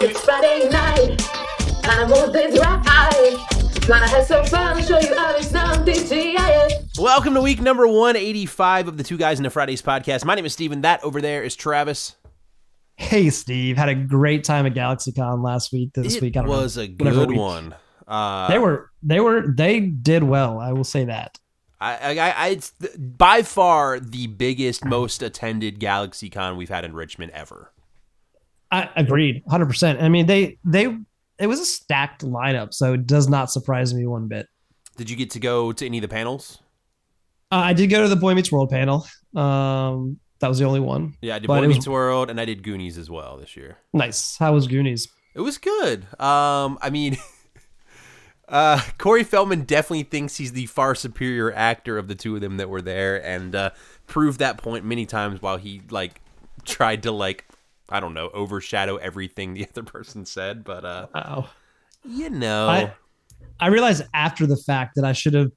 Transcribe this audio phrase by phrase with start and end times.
[0.00, 1.20] It's Friday night,
[1.84, 3.86] and I'm on this ride.
[3.86, 6.98] Gonna have some fun, show you how it's done, TGIF.
[7.00, 10.24] Welcome to week number 185 of the Two Guys in the Fridays podcast.
[10.24, 10.82] My name is Steven.
[10.82, 12.16] That over there is Travis.
[12.96, 13.76] Hey, Steve.
[13.76, 15.90] Had a great time at GalaxyCon last week.
[15.94, 17.74] This it week, I don't was know, a good one.
[18.06, 20.58] Uh, They were, they were, they did well.
[20.58, 21.38] I will say that.
[21.80, 27.32] I, I, I, it's by far the biggest, most attended GalaxyCon we've had in Richmond
[27.32, 27.72] ever.
[28.70, 30.02] I agreed, hundred percent.
[30.02, 30.96] I mean, they, they,
[31.38, 34.46] it was a stacked lineup, so it does not surprise me one bit.
[34.96, 36.58] Did you get to go to any of the panels?
[37.50, 39.06] Uh, I did go to the Boy Meets World panel.
[39.34, 41.14] Um, that was the only one.
[41.22, 43.38] Yeah, I did But Boy it was- Meets World and I did Goonies as well
[43.38, 43.78] this year.
[43.92, 44.36] Nice.
[44.36, 45.08] How was Goonies?
[45.34, 46.00] It was good.
[46.20, 47.16] Um, I mean,
[48.48, 52.56] uh, Corey Feldman definitely thinks he's the far superior actor of the two of them
[52.58, 53.70] that were there, and uh,
[54.06, 56.20] proved that point many times while he like
[56.64, 57.44] tried to like
[57.88, 60.64] I don't know overshadow everything the other person said.
[60.64, 61.50] But uh, Oh,
[62.04, 62.92] you know, I,
[63.60, 65.50] I realized after the fact that I should have,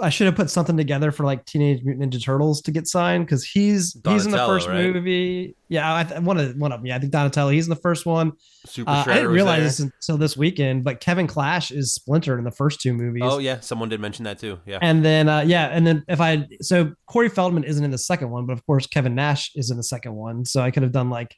[0.00, 3.26] I should have put something together for like Teenage Mutant Ninja Turtles to get signed
[3.26, 4.94] because he's he's in the first right?
[4.94, 5.54] movie.
[5.68, 6.86] Yeah, I th- one of one of them.
[6.86, 7.50] Yeah, I think Donatello.
[7.50, 8.32] He's in the first one.
[8.64, 12.44] Super Uh, I didn't realize this until this weekend, but Kevin Clash is Splinter in
[12.44, 13.22] the first two movies.
[13.24, 14.58] Oh yeah, someone did mention that too.
[14.64, 17.98] Yeah, And then uh, yeah, and then if I so Corey Feldman isn't in the
[17.98, 20.46] second one, but of course Kevin Nash is in the second one.
[20.46, 21.36] So I could have done like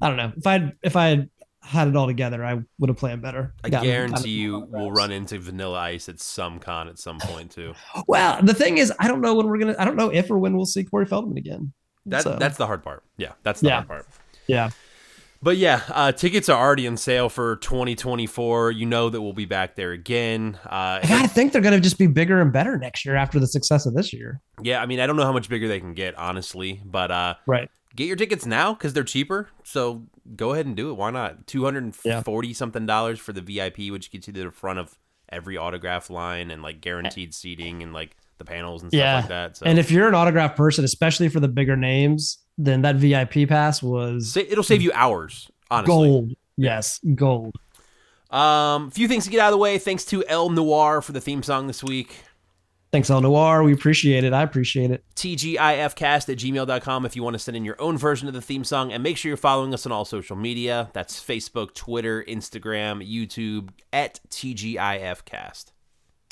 [0.00, 1.30] I don't know if I if I had
[1.62, 3.52] had it all together, I would have planned better.
[3.64, 7.50] I Gotten- guarantee you we'll run into Vanilla Ice at some con at some point
[7.50, 7.74] too.
[8.06, 9.76] Well, the thing is, I don't know when we're gonna.
[9.78, 11.72] I don't know if or when we'll see Corey Feldman again.
[12.06, 13.02] That So, that's the hard part.
[13.18, 13.74] Yeah, that's the Yeah.
[13.74, 14.06] hard part.
[14.46, 14.70] yeah.
[15.40, 18.72] But yeah, uh, tickets are already on sale for 2024.
[18.72, 20.58] You know that we'll be back there again.
[20.64, 23.46] Uh, I gotta think they're gonna just be bigger and better next year after the
[23.46, 24.40] success of this year.
[24.62, 27.34] yeah, I mean, I don't know how much bigger they can get, honestly, but uh,
[27.46, 27.68] Right.
[27.96, 29.48] Get your tickets now because they're cheaper.
[29.64, 30.04] So
[30.36, 30.94] go ahead and do it.
[30.94, 31.46] Why not?
[31.46, 34.98] 240 something dollars for the VIP, which gets you to the front of
[35.30, 39.16] every autograph line and like guaranteed seating and like the panels and stuff Yeah.
[39.16, 39.56] like that.
[39.56, 43.46] So And if you're an autograph person, especially for the bigger names, then that VIP
[43.48, 45.92] pass was Sa- it'll save you hours, honestly.
[45.94, 46.32] gold.
[46.56, 47.54] Yes, gold.
[48.30, 49.78] Um, a few things to get out of the way.
[49.78, 52.22] Thanks to El Noir for the theme song this week.
[52.90, 53.62] Thanks, El Noir.
[53.62, 54.32] We appreciate it.
[54.32, 55.04] I appreciate it.
[55.14, 58.64] TGIFcast at gmail.com if you want to send in your own version of the theme
[58.64, 58.92] song.
[58.92, 60.88] And make sure you're following us on all social media.
[60.94, 65.66] That's Facebook, Twitter, Instagram, YouTube, at TGIFcast.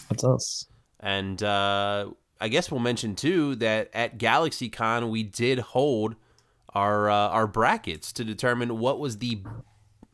[0.08, 0.66] That's us.
[1.00, 6.16] And uh, I guess we'll mention too that at GalaxyCon we did hold
[6.70, 9.42] our uh, our brackets to determine what was the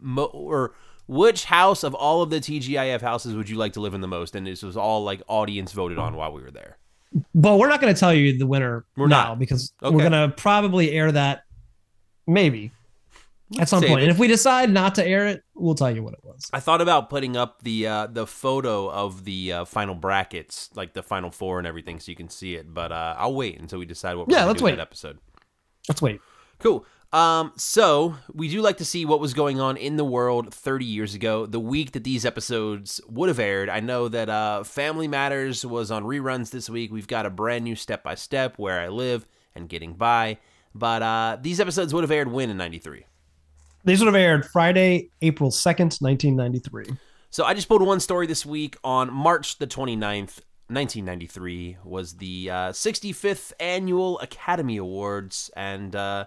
[0.01, 0.75] mo- or
[1.07, 4.09] which house of all of the TGIF houses would you like to live in the
[4.09, 6.79] most, and this was all like audience voted on while we were there.
[7.35, 9.39] But we're not going to tell you the winner We're now not.
[9.39, 9.95] because Okay.
[9.95, 11.43] we're going to probably air that
[12.27, 12.73] maybe
[13.61, 14.01] at some point.
[14.01, 14.03] it.
[14.05, 16.49] And if we decide not to air it, we'll tell you what it was.
[16.55, 20.95] I thought about putting up the uh, the photo of the uh, final brackets, like
[20.95, 22.73] the final four and everything, so you can see it.
[22.73, 24.77] But uh, I'll wait until we decide what we're Yeah, let's wait.
[24.77, 25.19] that episode.
[25.91, 26.21] Let's wait.
[26.61, 26.87] Cool.
[27.13, 30.87] Um, so we do like to see what was going on in the world 30
[30.87, 33.69] years ago, the week that these episodes would have aired.
[33.69, 36.91] I know that uh, Family Matters was on reruns this week.
[36.91, 40.39] We've got a brand new Step by Step, Where I Live, and Getting By.
[40.75, 43.05] But uh, these episodes would have aired when in '93.
[43.85, 46.97] These would have aired Friday, April 2nd, 1993.
[47.31, 52.49] So I just pulled one story this week on March the 29th, 1993 was the
[52.49, 56.27] uh, 65th annual Academy Awards and uh,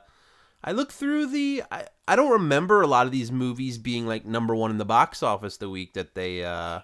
[0.66, 4.26] I look through the I, I don't remember a lot of these movies being like
[4.26, 6.80] number 1 in the box office the week that they uh,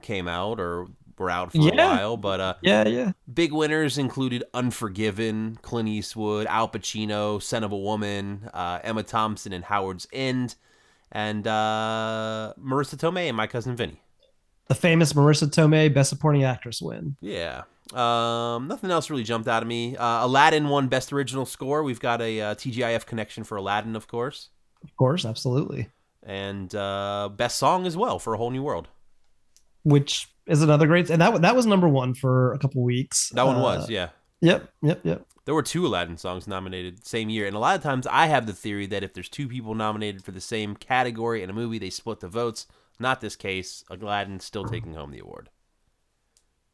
[0.00, 0.86] came out or
[1.18, 3.12] were out for a while but uh, Yeah, yeah.
[3.32, 9.52] Big winners included Unforgiven, Clint Eastwood, Al Pacino, Scent of a Woman, uh, Emma Thompson,
[9.52, 10.54] and Howard's End,
[11.10, 14.00] and uh, Marisa Tomei and My Cousin Vinny.
[14.68, 17.16] The famous Marisa Tomei Best Supporting Actress win.
[17.20, 17.62] Yeah.
[17.94, 19.96] Um, nothing else really jumped out of me.
[19.96, 21.82] Uh, Aladdin won Best Original Score.
[21.82, 24.48] We've got a uh, TGIF connection for Aladdin, of course,
[24.82, 25.88] Of course, absolutely.
[26.22, 28.88] and uh, Best Song as well for A Whole New World.
[29.84, 33.30] Which is another great and that that was number 1 for a couple weeks.
[33.34, 34.08] That one Uh, was, yeah.
[34.40, 35.26] Yep, yep, yep.
[35.44, 38.46] There were two Aladdin songs nominated same year, and a lot of times I have
[38.46, 41.78] the theory that if there's two people nominated for the same category in a movie,
[41.78, 42.66] they split the votes.
[43.00, 43.82] Not this case.
[43.90, 45.48] Aladdin's still taking home the award.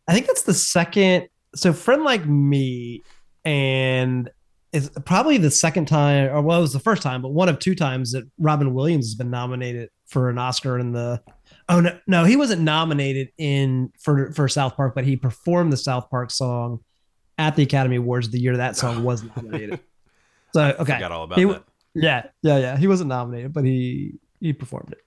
[0.08, 1.28] I think that's the second.
[1.54, 3.02] So, friend like me,
[3.44, 4.30] and
[4.72, 7.58] it's probably the second time, or well, it was the first time, but one of
[7.58, 11.22] two times that Robin Williams has been nominated for an Oscar in the.
[11.70, 15.76] Oh no, no, he wasn't nominated in for for South Park, but he performed the
[15.76, 16.80] South Park song
[17.36, 19.80] at the Academy Awards the year that song was nominated.
[20.54, 21.62] So okay, Forgot all about He- that.
[21.94, 22.76] yeah, yeah, yeah.
[22.78, 24.98] He wasn't nominated, but he he performed it.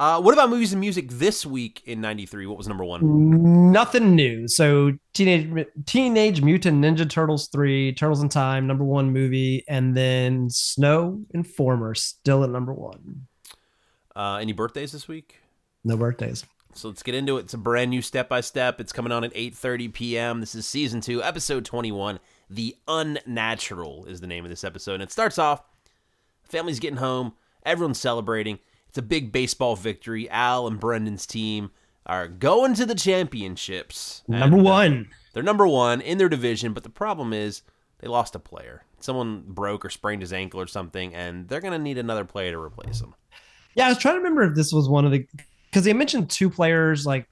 [0.00, 2.46] Uh, what about movies and music this week in '93?
[2.46, 3.70] What was number one?
[3.70, 4.48] Nothing new.
[4.48, 10.48] So teenage Teenage Mutant Ninja Turtles three, Turtles in Time, number one movie, and then
[10.48, 13.26] Snow Informer still at number one.
[14.16, 15.36] Uh, any birthdays this week?
[15.84, 16.46] No birthdays.
[16.72, 17.40] So let's get into it.
[17.40, 18.80] It's a brand new step by step.
[18.80, 20.40] It's coming on at 8:30 p.m.
[20.40, 22.20] This is season 2, episode 21.
[22.48, 24.94] The Unnatural is the name of this episode.
[24.94, 25.62] And it starts off
[26.44, 27.34] family's getting home,
[27.66, 28.60] everyone's celebrating.
[28.90, 30.28] It's a big baseball victory.
[30.30, 31.70] Al and Brendan's team
[32.06, 34.24] are going to the championships.
[34.26, 35.08] Number And, uh, one.
[35.32, 37.62] they're number 1 in their division, but the problem is
[38.00, 38.82] they lost a player.
[38.98, 42.50] Someone broke or sprained his ankle or something, and they're going to need another player
[42.50, 43.14] to replace him.
[43.76, 45.24] Yeah, I was trying to remember if this was one of the
[45.70, 47.28] because they mentioned two players like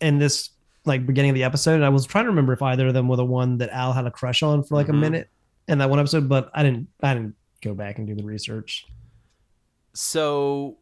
[0.00, 0.50] in this
[0.86, 3.06] like beginning of the episode, and I was trying to remember if either of them
[3.06, 4.90] were the one that Al had a crush on for like Mhm.
[4.90, 5.30] a minute
[5.68, 8.86] in that one episode, but I didn't I didn't go back and do the research.
[9.94, 10.78] So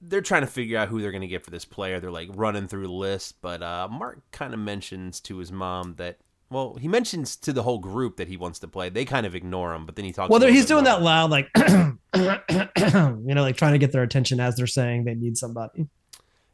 [0.00, 1.98] they're trying to figure out who they're going to get for this player.
[2.00, 5.94] They're like running through the list, but uh, Mark kind of mentions to his mom
[5.96, 6.18] that,
[6.50, 8.88] well, he mentions to the whole group that he wants to play.
[8.88, 10.30] They kind of ignore him, but then he talks.
[10.30, 10.92] Well, a they're- little he's doing more.
[10.92, 11.48] that loud, like
[12.14, 15.88] you know, like trying to get their attention as they're saying they need somebody.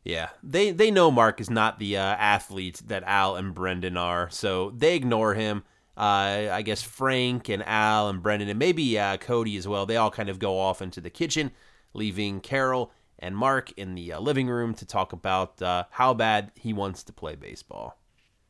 [0.05, 4.29] Yeah, they they know Mark is not the uh, athlete that Al and Brendan are,
[4.31, 5.62] so they ignore him.
[5.97, 9.85] Uh, I guess Frank and Al and Brendan and maybe uh, Cody as well.
[9.87, 11.53] They all kind of go off into the kitchen,
[11.93, 12.91] leaving Carol
[13.23, 17.03] and Mark in the uh, living room to talk about uh, how bad he wants
[17.05, 17.97] to play baseball.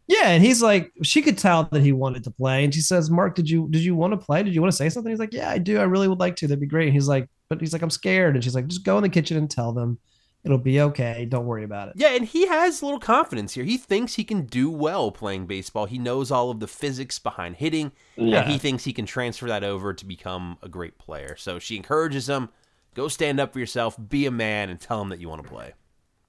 [0.08, 3.10] Yeah, and he's like, she could tell that he wanted to play, and she says,
[3.10, 4.42] "Mark, did you did you want to play?
[4.42, 5.78] Did you want to say something?" He's like, "Yeah, I do.
[5.78, 6.46] I really would like to.
[6.46, 8.84] That'd be great." And he's like, "But he's like, I'm scared," and she's like, "Just
[8.84, 9.98] go in the kitchen and tell them
[10.44, 11.24] it'll be okay.
[11.24, 13.64] Don't worry about it." Yeah, and he has a little confidence here.
[13.64, 15.86] He thinks he can do well playing baseball.
[15.86, 19.62] He knows all of the physics behind hitting, and he thinks he can transfer that
[19.62, 21.36] over to become a great player.
[21.36, 22.48] So she encourages him,
[22.94, 25.48] go stand up for yourself, be a man, and tell him that you want to
[25.48, 25.72] play.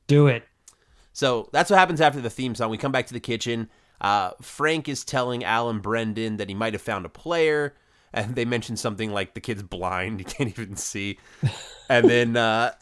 [0.07, 0.43] do it.
[1.13, 2.71] So that's what happens after the theme song.
[2.71, 3.69] We come back to the kitchen.
[4.01, 7.75] Uh, Frank is telling Al and Brendan that he might have found a player,
[8.11, 11.19] and they mention something like the kid's blind; he can't even see.
[11.87, 12.73] And then uh,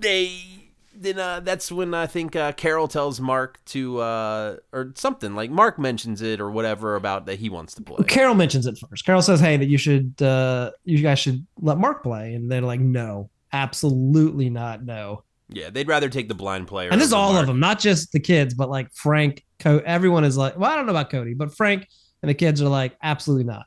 [0.00, 0.63] they,
[0.96, 5.50] then uh, that's when I think uh, Carol tells Mark to, uh, or something like
[5.50, 8.04] Mark mentions it or whatever about that he wants to play.
[8.06, 9.04] Carol mentions it first.
[9.04, 12.60] Carol says, "Hey, that you should, uh, you guys should let Mark play," and they're
[12.60, 16.90] like, "No, absolutely not, no." Yeah, they'd rather take the blind player.
[16.90, 17.42] And this is all Mark.
[17.42, 20.76] of them, not just the kids, but like Frank, Co- everyone is like, well, I
[20.76, 21.86] don't know about Cody, but Frank
[22.22, 23.66] and the kids are like, absolutely not.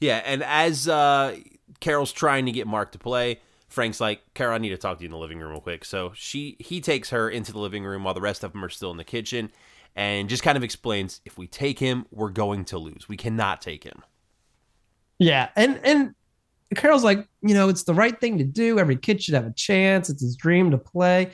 [0.00, 1.36] Yeah, and as uh,
[1.80, 5.04] Carol's trying to get Mark to play, Frank's like, "Carol, I need to talk to
[5.04, 7.84] you in the living room real quick." So she he takes her into the living
[7.84, 9.50] room while the rest of them are still in the kitchen,
[9.94, 13.08] and just kind of explains, "If we take him, we're going to lose.
[13.08, 14.02] We cannot take him."
[15.18, 16.14] Yeah, and and
[16.74, 18.78] Carol's like, you know, it's the right thing to do.
[18.78, 20.10] Every kid should have a chance.
[20.10, 21.32] It's his dream to play,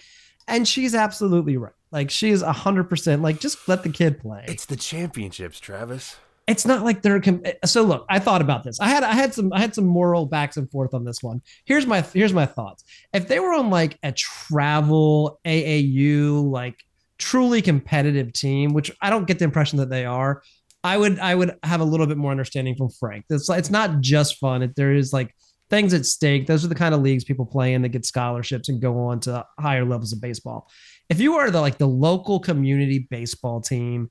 [0.48, 1.72] and she's absolutely right.
[1.90, 3.22] Like she is hundred percent.
[3.22, 4.44] Like just let the kid play.
[4.48, 6.16] It's the championships, Travis.
[6.46, 8.78] It's not like they're com- so look i thought about this.
[8.80, 11.42] I had i had some i had some moral backs and forth on this one.
[11.64, 12.84] Here's my here's my thoughts.
[13.12, 16.76] If they were on like a travel aau like
[17.16, 20.42] truly competitive team which i don't get the impression that they are
[20.82, 23.24] i would i would have a little bit more understanding from frank.
[23.30, 24.62] It's it's not just fun.
[24.62, 25.34] It, there is like
[25.70, 26.46] things at stake.
[26.46, 29.20] Those are the kind of leagues people play in that get scholarships and go on
[29.20, 30.68] to higher levels of baseball.
[31.08, 34.10] If you are the like the local community baseball team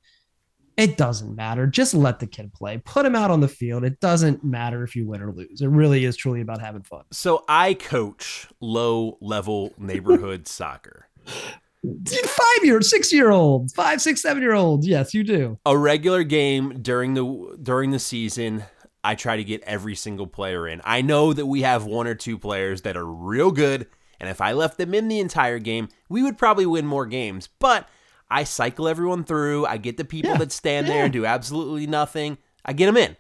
[0.77, 1.68] it doesn't matter.
[1.68, 2.80] Just let the kid play.
[2.80, 3.84] Put him out on the field.
[3.84, 5.62] It doesn't matter if you win or lose.
[5.62, 7.03] It really is truly about having fun.
[7.12, 11.08] So I coach low level neighborhood soccer.
[11.25, 14.88] Five year, six year olds, five, six, seven year olds.
[14.88, 15.60] Yes, you do.
[15.65, 18.63] A regular game during the during the season,
[19.03, 20.82] I try to get every single player in.
[20.86, 23.88] I know that we have one or two players that are real good,
[24.20, 27.50] and if I left them in the entire game, we would probably win more games.
[27.60, 27.89] But
[28.34, 29.66] I cycle everyone through.
[29.66, 30.94] I get the people Yeah, that stand yeah.
[30.94, 32.38] there and do absolutely nothing.
[32.66, 33.16] I get them in.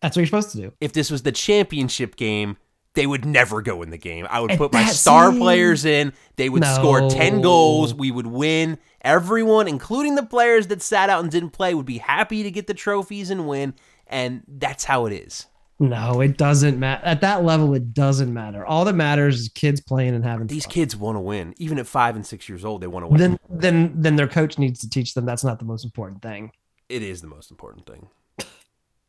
[0.00, 0.72] That's what you're supposed to do.
[0.80, 2.58] If this was the championship game,
[2.94, 4.26] they would never go in the game.
[4.28, 5.38] I would And put my star see?
[5.38, 6.12] players in.
[6.36, 7.94] They would score 10 goals.
[7.94, 8.78] We would win.
[9.00, 12.66] Everyone, including the players that sat out and didn't play, would be happy to get
[12.66, 13.74] the trophies and win.
[14.06, 15.46] And that's how it is.
[15.88, 17.04] No, it doesn't matter.
[17.04, 18.64] At that level, it doesn't matter.
[18.64, 20.72] All that matters is kids playing and having These fun.
[20.72, 21.54] kids want to win.
[21.58, 23.18] Even at five and six years old, they want to win.
[23.20, 26.52] Then, then, then their coach needs to teach them that's not the most important thing.
[26.88, 28.08] it is the most important thing.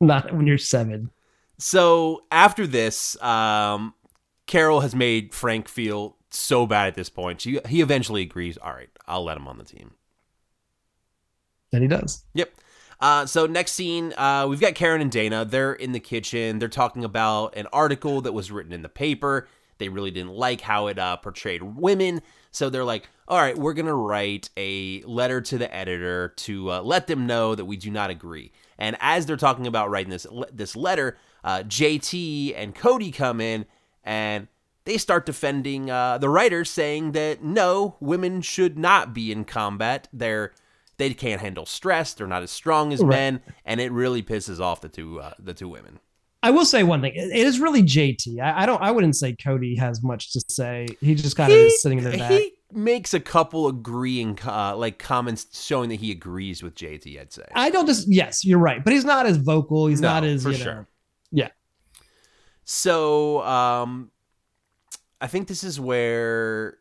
[0.02, 1.10] Not when you're seven.
[1.58, 3.94] So after this, um,
[4.48, 7.40] Carol has made Frank feel so bad at this point.
[7.42, 8.58] She, he eventually agrees.
[8.58, 9.92] All right, I'll let him on the team.
[11.72, 12.24] Then he does.
[12.34, 12.52] Yep.
[13.00, 15.46] Uh, so next scene, uh, we've got Karen and Dana.
[15.46, 16.60] They're in the kitchen.
[16.60, 19.48] They're talking about an article that was written in the paper
[19.78, 22.22] they really didn't like how it uh, portrayed women.
[22.52, 26.82] So they're like, all right, we're to write a letter to the editor to uh,
[26.82, 28.52] let them know that we do not agree.
[28.78, 33.66] And as they're talking about writing this this letter, uh, JT and Cody come in
[34.04, 34.48] and
[34.86, 40.08] they start defending uh, the writer, saying that no, women should not be in combat.
[40.14, 40.52] They're
[40.98, 42.14] they can't handle stress.
[42.14, 43.10] They're not as strong as Right.
[43.10, 46.00] men, and it really pisses off the two uh, the two women.
[46.44, 47.14] I will say one thing.
[47.16, 48.40] It is really JT.
[48.40, 48.82] I, I don't.
[48.82, 50.88] I wouldn't say Cody has much to say.
[51.02, 52.30] He just kind of is sitting in the back.
[52.32, 57.20] he makes a couple agreeing uh, like comments showing that he agrees with JT.
[57.20, 57.46] I'd say.
[57.56, 58.08] I don't just.
[58.12, 58.84] Yes, you're right.
[58.84, 59.88] But he's not as vocal.
[59.88, 60.64] He's No, not as for you know.
[60.64, 60.88] sure.
[61.32, 61.50] Yeah.
[62.64, 64.12] So um,
[65.22, 66.78] I think this is where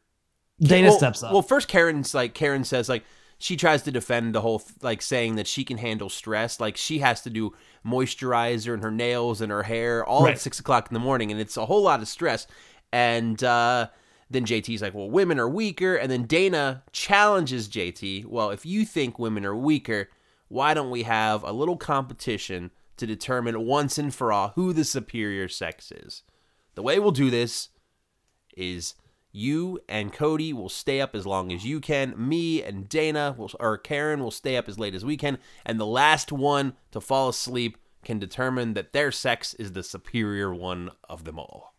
[0.60, 1.32] Dana well, steps up.
[1.32, 3.04] Well, first Karen's like Karen says like
[3.38, 6.60] she tries to defend the whole like saying that she can handle stress.
[6.60, 7.52] Like she has to do
[7.84, 10.34] moisturizer and her nails and her hair all Right.
[10.34, 12.46] at six o'clock in the morning, and it's a whole lot of stress.
[12.92, 13.88] And uh,
[14.30, 18.26] then JT's like, "Well, women are weaker." And then Dana challenges JT.
[18.26, 20.08] Well, if you think women are weaker,
[20.48, 24.84] why don't we have a little competition to determine once and for all who the
[24.84, 26.22] superior sex is?
[26.76, 27.70] The way we'll do this
[28.56, 28.94] is
[29.36, 32.14] you and Cody will stay up as long as you can.
[32.16, 35.78] Me and Dana will, or Karen will stay up as late as we can, and
[35.80, 40.90] the last one to fall asleep can determine that their sex is the superior one
[41.08, 41.74] of them all.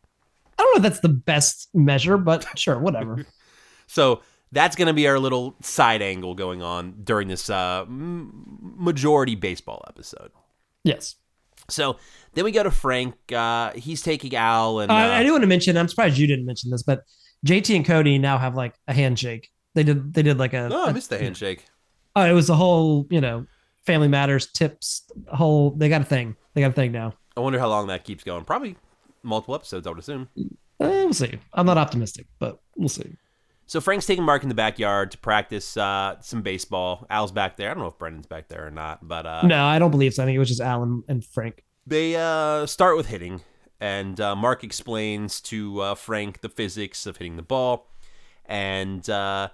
[0.58, 3.26] I don't know if that's the best measure, but sure, whatever.
[3.88, 4.22] So
[4.52, 9.84] that's going to be our little side angle going on during this uh, majority baseball
[9.88, 10.32] episode.
[10.84, 11.16] yes.
[11.70, 11.98] So
[12.34, 13.16] then we go to Frank.
[13.32, 15.78] Uh, he's taking Al, and Uh, uh, I do want to mention.
[15.78, 17.02] I'm surprised you didn't mention this, but
[17.46, 19.50] JT and Cody now have like a handshake.
[19.74, 20.14] They did.
[20.14, 20.70] They did like a.
[20.72, 21.66] oh, I a- missed the handshake.
[22.16, 23.08] Oh, it was the whole.
[23.10, 23.46] You know,
[23.86, 25.04] Family Matters tips.
[25.28, 25.72] Whole.
[25.72, 26.36] They got a thing.
[26.54, 27.14] They got a thing now.
[27.36, 28.46] I wonder how long that keeps going.
[28.46, 28.78] Probably
[29.24, 30.30] multiple episodes, I would assume.
[30.38, 30.44] Eh,
[30.80, 31.38] we'll see.
[31.54, 33.16] I'm not optimistic, but we'll see.
[33.68, 37.06] So Frank's taking Mark in the backyard to practice uh, some baseball.
[37.10, 37.72] Al's back there.
[37.72, 40.14] I don't know if Brendan's back there or not, but uh, no, I don't believe
[40.14, 40.22] so.
[40.24, 41.64] I think it was just Alan and Frank.
[41.88, 43.42] they uh, start with hitting,
[43.80, 47.90] and uh, Mark explains to uh, Frank the physics of hitting the ball,
[48.46, 49.50] and uh,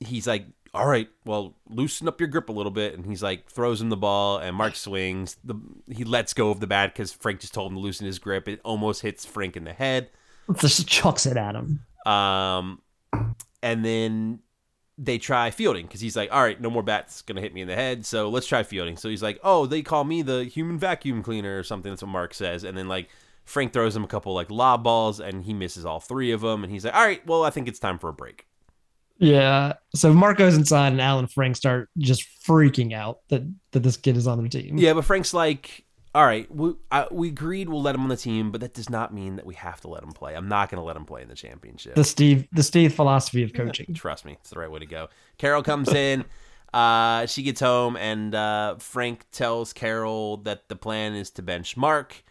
[0.00, 3.50] he's like, "All right, well, loosen up your grip a little bit." And he's like,
[3.50, 5.36] throws him the ball, and Mark swings.
[5.44, 5.56] The
[5.90, 8.48] he lets go of the bat because Frank just told him to loosen his grip.
[8.48, 10.10] It almost hits Frank in the head.
[10.56, 11.80] Just chucks it at him.
[12.04, 12.80] Um,
[13.62, 14.40] and then
[14.98, 17.68] they try fielding because he's like, all right, no more bats gonna hit me in
[17.68, 18.96] the head, so let's try fielding.
[18.96, 21.90] So he's like, oh, they call me the human vacuum cleaner or something.
[21.90, 22.64] That's what Mark says.
[22.64, 23.08] And then like
[23.44, 26.62] Frank throws him a couple like lob balls, and he misses all three of them.
[26.62, 28.46] And he's like, all right, well, I think it's time for a break.
[29.18, 29.74] Yeah.
[29.94, 33.96] So Mark goes inside, and Alan and Frank start just freaking out that that this
[33.96, 34.78] kid is on their team.
[34.78, 35.84] Yeah, but Frank's like,
[36.14, 38.90] all right, we I, we agreed we'll let him on the team, but that does
[38.90, 40.34] not mean that we have to let him play.
[40.34, 41.94] I'm not gonna let him play in the championship.
[41.94, 43.94] The Steve, the Steve philosophy of coaching.
[43.94, 45.08] Trust me, it's the right way to go.
[45.38, 46.24] Carol comes in.
[46.74, 51.76] Uh, she gets home, and uh, Frank tells Carol that the plan is to bench
[51.76, 52.22] Mark,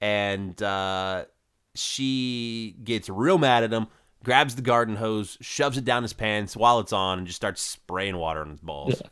[0.00, 1.24] and uh,
[1.74, 3.88] she gets real mad at him,
[4.24, 7.60] grabs the garden hose, shoves it down his pants while it's on, and just starts
[7.60, 9.00] spraying water on his balls.
[9.00, 9.08] Yeah.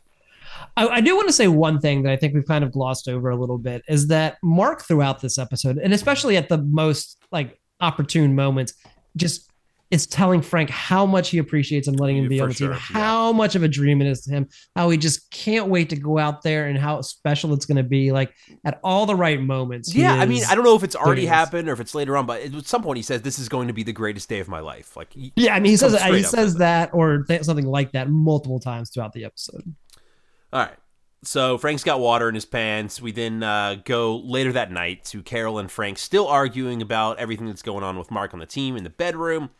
[0.75, 3.07] I, I do want to say one thing that I think we've kind of glossed
[3.07, 7.17] over a little bit is that Mark throughout this episode, and especially at the most
[7.31, 8.73] like opportune moments,
[9.15, 9.49] just
[9.89, 12.67] is telling Frank how much he appreciates him letting him Yeah, be on the team,
[12.67, 12.79] sure, yeah.
[12.79, 15.95] how much of a dream it is to him, how he just can't wait to
[15.95, 18.11] go out there and how special it's going to be.
[18.11, 18.33] Like
[18.65, 19.95] at all the right moments.
[19.95, 22.25] Yeah, I mean, I don't know if it's already happened or if it's later on,
[22.25, 24.49] but at some point he says this is going to be the greatest day of
[24.49, 24.97] my life.
[24.97, 28.09] Like, Yeah, I mean, he says he says with that or th- something like that
[28.09, 29.73] multiple times throughout the episode.
[30.57, 30.77] All right.
[31.23, 32.99] So Frank's got water in his pants.
[32.99, 37.45] We then uh, go later that night to Carol and Frank still arguing about everything
[37.45, 39.51] that's going on with Mark on the team in the bedroom.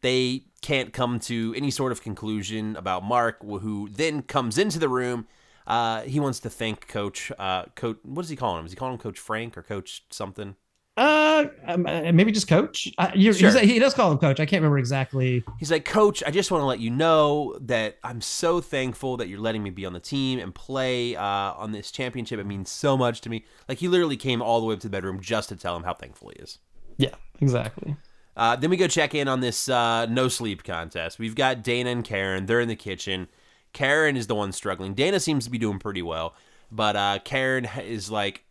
[0.00, 4.88] They can't come to any sort of conclusion about Mark, who then comes into the
[4.88, 5.26] room.
[5.66, 7.30] Uh, he wants to thank Coach.
[7.38, 8.64] Uh, Coach, what does he calling him?
[8.64, 10.56] Is he calling him Coach Frank or Coach something?
[10.98, 12.92] Uh, um, uh, maybe just coach.
[12.98, 13.60] Uh, Sure.
[13.60, 14.40] he does call him coach.
[14.40, 15.44] I can't remember exactly.
[15.60, 19.28] He's like, Coach, I just want to let you know that I'm so thankful that
[19.28, 22.40] you're letting me be on the team and play uh, on this championship.
[22.40, 23.44] It means so much to me.
[23.68, 25.84] Like, he literally came all the way up to the bedroom just to tell him
[25.84, 26.58] how thankful he is.
[26.96, 27.94] Yeah, exactly.
[28.36, 31.20] Uh, then we go check in on this uh, no sleep contest.
[31.20, 32.46] We've got Dana and Karen.
[32.46, 33.28] They're in the kitchen.
[33.72, 34.94] Karen is the one struggling.
[34.94, 36.34] Dana seems to be doing pretty well,
[36.72, 38.42] but uh, Karen is like,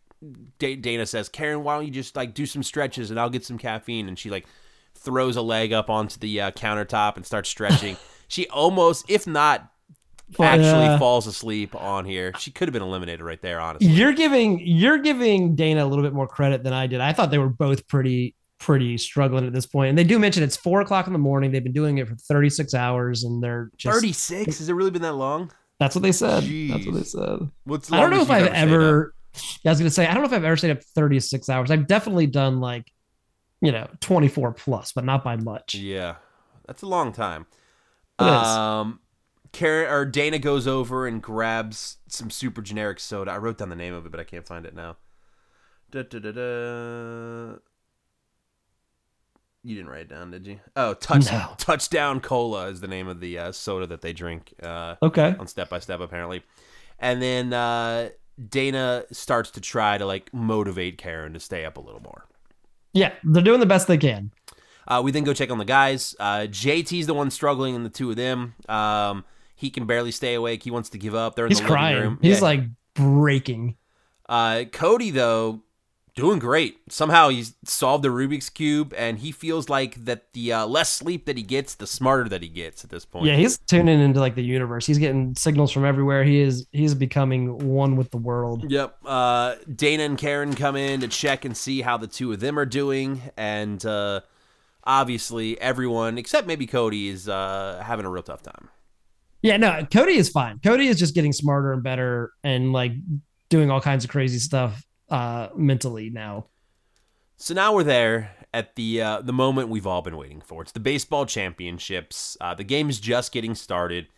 [0.58, 3.58] Dana says, Karen, why don't you just like do some stretches and I'll get some
[3.58, 4.08] caffeine?
[4.08, 4.46] And she like
[4.94, 7.96] throws a leg up onto the uh, countertop and starts stretching.
[8.28, 9.70] she almost, if not
[10.40, 10.98] actually, Yeah.
[10.98, 12.32] falls asleep on here.
[12.38, 13.88] She could have been eliminated right there, honestly.
[13.88, 17.00] You're giving you're giving Dana a little bit more credit than I did.
[17.00, 19.88] I thought they were both pretty pretty struggling at this point.
[19.90, 21.52] And they do mention it's four o'clock in the morning.
[21.52, 24.58] They've been doing it for 36 hours and they're just 36?
[24.58, 25.52] Has it really been that long?
[25.78, 26.42] That's what they said.
[26.42, 27.50] That's what they said.
[27.62, 28.68] What's I don't know if I've you've stayed up?
[28.68, 29.14] ever.
[29.62, 31.70] Yeah, I was gonna say I don't know if I've ever stayed up 36 hours.
[31.70, 32.90] I've definitely done like,
[33.60, 35.74] you know, 24 plus, but not by much.
[35.74, 36.16] Yeah,
[36.66, 37.46] that's a long time.
[38.20, 38.26] It.
[38.26, 39.00] Um,
[39.52, 43.30] Karen or Dana goes over and grabs some super generic soda.
[43.32, 44.96] I wrote down the name of it, but I can't find it now.
[45.90, 47.54] Da, da, da, da.
[49.64, 50.60] You didn't write it down, did you?
[50.76, 51.54] Oh, touch, No.
[51.58, 54.54] touchdown cola is the name of the uh, soda that they drink.
[54.62, 55.34] Uh, Okay.
[55.38, 56.42] on Step by Step apparently.
[56.98, 58.10] And then uh,
[58.48, 62.26] Dana starts to try to like motivate Karen to stay up a little more.
[62.92, 64.30] Yeah, they're doing the best they can.
[64.86, 66.16] Uh, we then go check on the guys.
[66.18, 68.54] Uh, JT's the one struggling in the two of them.
[68.68, 70.62] Um, he can barely stay awake.
[70.62, 71.34] He wants to give up.
[71.34, 72.18] They're in He's the living room.
[72.22, 72.44] He's Yeah.
[72.44, 72.60] like
[72.94, 73.76] breaking.
[74.28, 75.62] uh, Cody though,
[76.18, 76.80] doing great.
[76.88, 81.26] Somehow he's solved the Rubik's cube, and he feels like that the uh, less sleep
[81.26, 83.26] that he gets, the smarter that he gets at this point.
[83.26, 84.84] Yeah, he's tuning into like the universe.
[84.84, 86.24] He's getting signals from everywhere.
[86.24, 88.68] He is he's becoming one with the world.
[88.68, 88.96] Yep.
[89.06, 92.58] Uh, Dana and Karen come in to check and see how the two of them
[92.58, 94.22] are doing, and uh,
[94.82, 98.68] obviously everyone except maybe Cody is uh, having a real tough time.
[99.40, 100.58] Yeah, no, Cody is fine.
[100.64, 102.90] Cody is just getting smarter and better and like
[103.50, 106.46] doing all kinds of crazy stuff uh mentally now.
[107.36, 110.62] So now we're there at the uh, the moment we've all been waiting for.
[110.62, 112.36] It's the baseball championships.
[112.40, 114.08] Uh, the game is just getting started.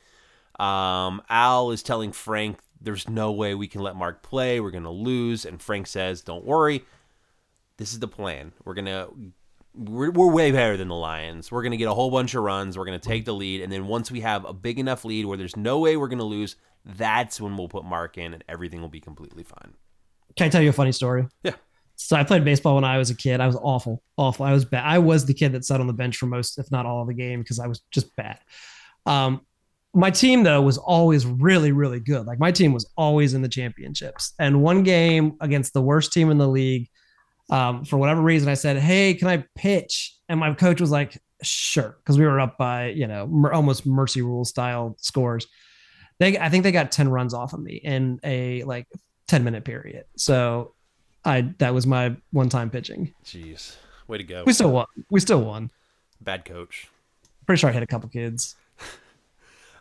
[0.58, 4.60] Um, Al is telling Frank, "There's no way we can let Mark play.
[4.60, 6.84] We're gonna lose." And Frank says, "Don't worry.
[7.76, 8.52] This is the plan.
[8.64, 9.08] We're gonna."
[9.72, 11.52] We're, we're way better than the Lions.
[11.52, 12.76] We're going to get a whole bunch of runs.
[12.76, 13.60] We're going to take the lead.
[13.60, 16.18] And then once we have a big enough lead where there's no way we're going
[16.18, 19.74] to lose, that's when we'll put Mark in and everything will be completely fine.
[20.36, 21.26] Can I tell you a funny story?
[21.42, 21.54] Yeah.
[21.96, 23.40] So I played baseball when I was a kid.
[23.40, 24.46] I was awful, awful.
[24.46, 24.84] I was bad.
[24.86, 27.08] I was the kid that sat on the bench for most, if not all, of
[27.08, 28.38] the game because I was just bad.
[29.04, 29.42] Um,
[29.92, 32.26] my team though was always really, really good.
[32.26, 34.32] Like my team was always in the championships.
[34.38, 36.88] And one game against the worst team in the league,
[37.50, 41.20] um, for whatever reason, I said, "Hey, can I pitch?" And my coach was like,
[41.42, 45.46] "Sure," because we were up by you know almost mercy rule style scores.
[46.20, 48.86] They, I think they got ten runs off of me in a like
[49.30, 50.06] 10 minute period.
[50.16, 50.72] So
[51.24, 53.14] I that was my one time pitching.
[53.24, 53.76] Jeez.
[54.08, 54.42] Way to go.
[54.44, 54.86] We still won.
[55.08, 55.70] We still won.
[56.20, 56.88] Bad coach.
[57.46, 58.56] Pretty sure I hit a couple kids.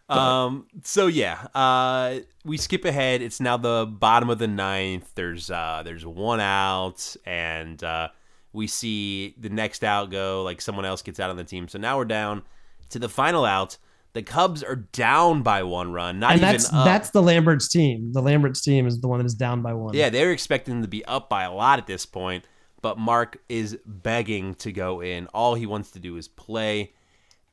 [0.08, 0.66] Um.
[0.84, 1.46] So yeah.
[1.54, 2.22] Uh.
[2.44, 3.22] We skip ahead.
[3.22, 5.12] It's now the bottom of the ninth.
[5.14, 5.84] There's uh.
[5.86, 8.08] There's one out, and uh,
[8.52, 10.42] we see the next out go.
[10.42, 11.68] Like someone else gets out on the team.
[11.68, 12.42] So now we're down
[12.90, 13.78] to the final out.
[14.14, 16.20] The Cubs are down by one run.
[16.20, 16.86] Not and even that's up.
[16.86, 18.12] that's the Lambert's team.
[18.12, 19.94] The Lambert's team is the one that is down by one.
[19.94, 22.46] Yeah, they're expecting them to be up by a lot at this point,
[22.82, 25.28] but Mark is begging to go in.
[25.28, 26.94] All he wants to do is play,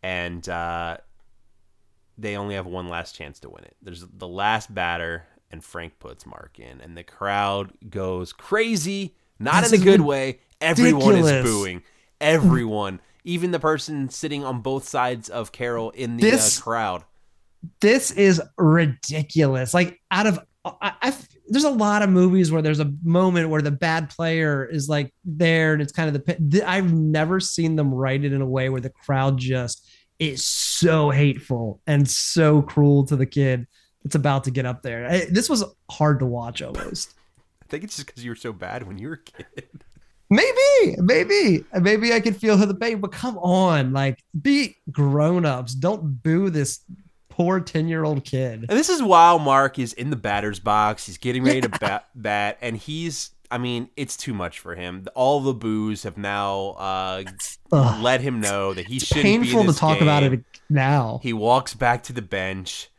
[0.03, 0.97] and uh,
[2.17, 3.77] they only have one last chance to win it.
[3.83, 9.15] There's the last batter, and Frank puts Mark in, and the crowd goes crazy.
[9.39, 10.41] Not This in a good way.
[10.61, 11.83] Everyone is booing.
[12.21, 17.05] Everyone, even the person sitting on both sides of Carol in the This- uh, crowd.
[17.81, 19.75] This is ridiculous.
[19.75, 21.15] Like out of I, I
[21.49, 25.13] there's a lot of movies where there's a moment where the bad player is like
[25.25, 28.47] there and it's kind of the pit- I've never seen them write it in a
[28.47, 29.87] way where the crowd just
[30.19, 33.67] is so hateful and so cruel to the kid
[34.03, 35.07] that's about to get up there.
[35.09, 37.15] I- this was hard to watch almost.
[37.63, 39.85] I think it's just because you were so bad when you were a kid.
[40.29, 45.75] Maybe, maybe, maybe I could feel the pain, but come on, like be grown-ups.
[45.75, 46.81] Don't boo this
[47.29, 48.67] poor 10-year-old kid.
[48.69, 51.07] And this is while Mark is in the batter's box.
[51.07, 53.31] He's getting ready to bat, bat, and he's.
[53.49, 55.07] I mean, it's too much for him.
[55.15, 57.23] All the boos have now uh,
[57.71, 58.03] Ugh.
[58.03, 61.21] let him know that he It's shouldn't be in painful to talk about it now.
[61.23, 62.91] He walks back to the bench.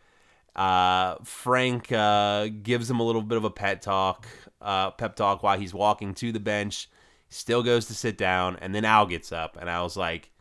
[0.56, 4.26] Uh, Frank uh, gives him a little bit of a pet talk,
[4.62, 6.88] uh, pep talk while he's walking to the bench.
[7.30, 10.32] Still goes to sit down, and then Al gets up, and Al's like,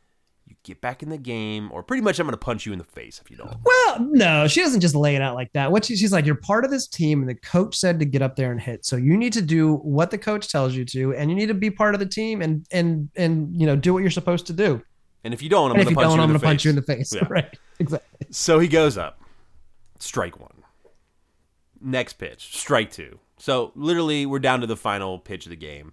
[0.46, 2.84] "You get back in the game, or pretty much I'm gonna punch you in the
[2.84, 5.72] face if you don't." Well, no, she doesn't just lay it out like that.
[5.72, 8.22] What she, she's like, you're part of this team, and the coach said to get
[8.22, 8.84] up there and hit.
[8.86, 11.54] So you need to do what the coach tells you to, and you need to
[11.54, 14.52] be part of the team, and and and you know do what you're supposed to
[14.52, 14.80] do.
[15.24, 16.58] And if you don't, I'm gonna you punch you I'm in going the to punch
[16.60, 16.64] face.
[16.64, 17.12] you in the face.
[17.14, 17.26] Yeah.
[17.28, 17.58] Right?
[17.80, 18.28] Exactly.
[18.30, 19.20] So he goes up.
[19.98, 20.62] Strike one.
[21.80, 22.56] Next pitch.
[22.56, 23.18] Strike two.
[23.38, 25.92] So literally, we're down to the final pitch of the game.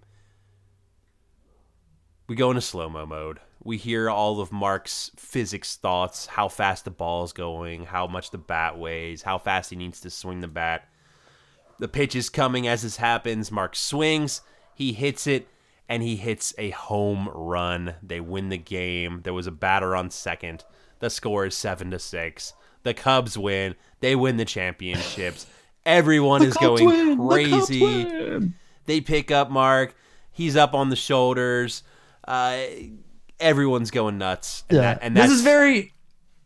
[2.26, 3.40] We go into slow mo mode.
[3.62, 8.30] We hear all of Mark's physics thoughts how fast the ball is going, how much
[8.30, 10.88] the bat weighs, how fast he needs to swing the bat.
[11.78, 13.50] The pitch is coming as this happens.
[13.50, 14.42] Mark swings,
[14.74, 15.48] he hits it,
[15.88, 17.94] and he hits a home run.
[18.02, 19.20] They win the game.
[19.24, 20.64] There was a batter on second.
[21.00, 22.52] The score is seven to six.
[22.84, 23.74] The Cubs win.
[24.00, 25.46] They win the championships.
[25.84, 27.28] Everyone The is Cubs going win!
[27.28, 27.82] Crazy.
[27.82, 28.54] win!
[28.86, 29.94] They pick up Mark.
[30.32, 31.82] He's up on the shoulders.
[32.26, 32.62] Uh,
[33.40, 34.64] everyone's going nuts.
[34.68, 35.92] And Yeah, that- and this is very.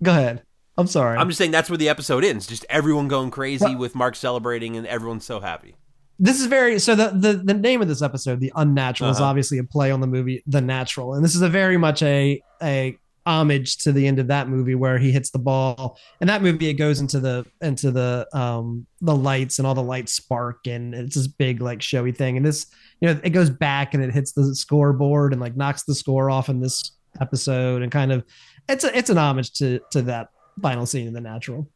[0.03, 0.43] Go ahead.
[0.77, 1.19] I'm sorry.
[1.19, 2.47] I'm just saying that's where the episode ends.
[2.47, 5.75] Just everyone going crazy Well- with Mark celebrating, and everyone's so happy.
[6.21, 9.27] this is very so the, the the name of this episode the unnatural is Uh-huh.
[9.27, 12.43] obviously a play on the movie the natural and this is a very much a
[12.61, 16.41] a homage to the end of that movie where he hits the ball and that
[16.41, 20.67] movie it goes into the into the um the lights and all the lights spark
[20.67, 22.67] and it's this big like showy thing and this
[23.01, 26.31] you know it goes back and it hits the scoreboard and like knocks the score
[26.31, 28.25] off in this episode and kind of
[28.69, 30.29] it's a it's an homage to to that
[30.63, 31.69] final scene in the natural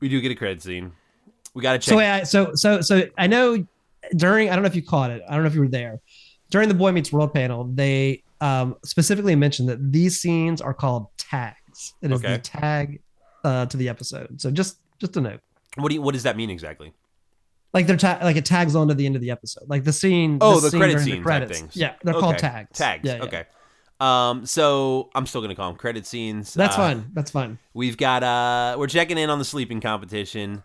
[0.00, 0.92] We do get a credit scene.
[1.54, 1.92] We got to check.
[1.92, 3.66] So I, so so so I know
[4.14, 5.22] during I don't know if you caught it.
[5.28, 6.00] I don't know if you were there
[6.50, 7.64] during the Boy Meets World panel.
[7.64, 11.94] They um, specifically mentioned that these scenes are called tags.
[12.02, 12.34] It is Okay.
[12.34, 13.02] the tag
[13.44, 14.40] uh, to the episode.
[14.40, 15.40] So just just a note,
[15.76, 16.92] what do you, what does that mean exactly?
[17.74, 20.38] like they're ta- like it tags onto the end of the episode, like the scene.
[20.40, 21.58] Oh, the scene credit scene the credits.
[21.58, 21.76] things.
[21.76, 22.78] Yeah, they're called tags.
[22.78, 23.04] Tags.
[23.04, 23.22] Yeah, yeah.
[23.24, 23.44] Okay.
[24.00, 24.46] Um.
[24.46, 26.54] So I'm still gonna call them credit scenes.
[26.54, 27.10] That's Uh, fine.
[27.12, 27.58] That's fine.
[27.74, 30.62] We've got uh we're checking in on the sleeping competition.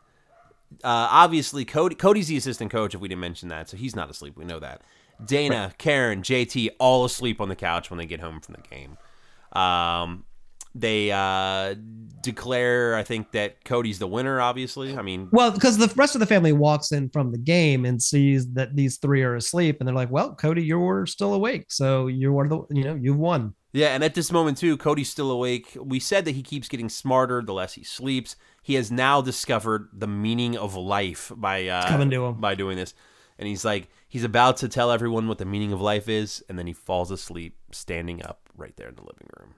[0.83, 4.09] Uh obviously Cody Cody's the assistant coach if we didn't mention that, so he's not
[4.09, 4.37] asleep.
[4.37, 4.81] We know that.
[5.23, 8.97] Dana, Karen, JT all asleep on the couch when they get home from the game.
[9.51, 10.25] Um
[10.75, 11.75] they uh
[12.21, 14.97] declare I think that Cody's the winner obviously.
[14.97, 18.01] I mean Well, because the rest of the family walks in from the game and
[18.01, 22.07] sees that these three are asleep, and they're like, "Well, Cody, you're still awake, so
[22.07, 24.77] you are one of the you know you've won." Yeah, and at this moment too,
[24.77, 25.75] Cody's still awake.
[25.79, 28.35] We said that he keeps getting smarter the less he sleeps.
[28.61, 32.39] He has now discovered the meaning of life by uh, coming to him.
[32.39, 32.93] by doing this,
[33.37, 36.59] and he's like he's about to tell everyone what the meaning of life is, and
[36.59, 39.55] then he falls asleep standing up right there in the living room.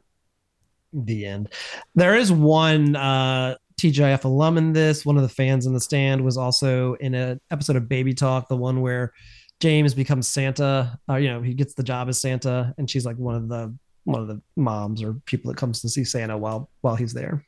[0.94, 1.50] the end.
[1.94, 5.06] There is one uh, TGIF alum in this.
[5.06, 8.48] One of the fans in the stand was also in an episode of Baby Talk,
[8.48, 9.12] the one where
[9.60, 10.98] James becomes Santa.
[11.10, 13.76] Uh, you know, he gets the job as Santa, and she's like one of the
[14.06, 17.46] one of the moms or people that comes to see Santa while while he's there.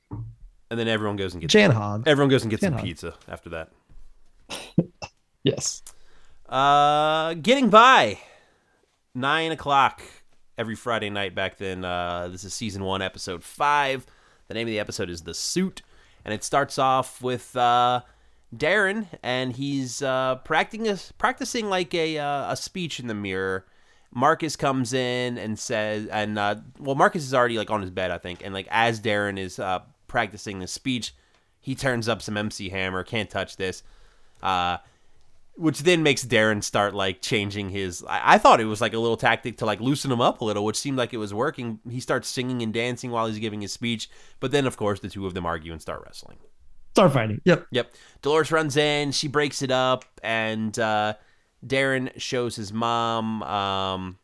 [0.69, 2.05] And then everyone goes and gets Jan Hog.
[2.05, 2.85] everyone goes and gets some Jan Hog.
[2.85, 3.71] pizza after that.
[5.43, 5.81] Yes.
[6.49, 8.19] Uh, getting by
[9.13, 10.01] nine o'clock
[10.57, 11.83] every Friday night back then.
[11.83, 14.05] Uh, this is season one, episode five.
[14.47, 15.81] The name of the episode is The Suit,
[16.23, 18.01] and it starts off with uh,
[18.55, 23.65] Darren, and he's uh, practicing practicing like a uh, a speech in the mirror.
[24.13, 28.09] Marcus comes in and says, and uh, well, Marcus is already like on his bed,
[28.09, 31.13] I think, and like as Darren is uh, practicing the speech,
[31.59, 33.03] he turns up some MC Hammer.
[33.03, 33.83] Can't touch this.
[34.41, 34.77] Uh,
[35.57, 38.03] which then makes Darren start like changing his.
[38.07, 40.45] I, I thought it was like a little tactic to like loosen him up a
[40.45, 41.79] little, which seemed like it was working.
[41.89, 45.09] He starts singing and dancing while he's giving his speech, but then of course the
[45.09, 46.37] two of them argue and start wrestling.
[46.93, 47.41] Start fighting.
[47.45, 47.67] Yep.
[47.71, 47.93] Yep.
[48.21, 51.13] Dolores runs in, she breaks it up, and uh,
[51.65, 54.17] Darren shows his mom um,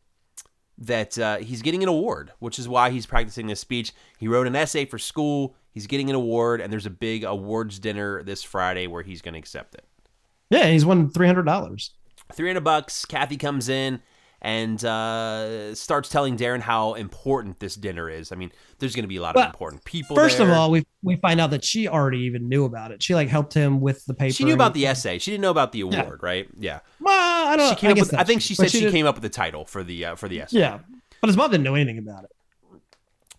[0.79, 3.91] that uh, he's getting an award, which is why he's practicing this speech.
[4.17, 5.55] He wrote an essay for school.
[5.71, 9.33] He's getting an award, and there's a big awards dinner this Friday where he's going
[9.33, 9.85] to accept it.
[10.49, 11.91] Yeah, he's won three hundred dollars.
[12.33, 13.05] 300 bucks.
[13.05, 14.01] Kathy comes in
[14.41, 18.31] and uh, starts telling Darren how important this dinner is.
[18.31, 20.15] I mean, there's going to be a lot of important people.
[20.15, 23.03] First of all, we we find out that she already even knew about it.
[23.03, 24.33] She like helped him with the paper.
[24.33, 25.19] she knew about the essay.
[25.19, 26.01] She didn't know about the Yeah.
[26.03, 26.47] award, right?
[26.57, 26.79] Yeah.
[26.99, 27.69] Well, I don't.
[27.69, 28.13] She came I up with.
[28.15, 30.27] I think she said she, did- came up with the title for the uh, for
[30.27, 30.59] the essay.
[30.59, 30.79] Yeah,
[31.21, 32.31] but his mom didn't know anything about it.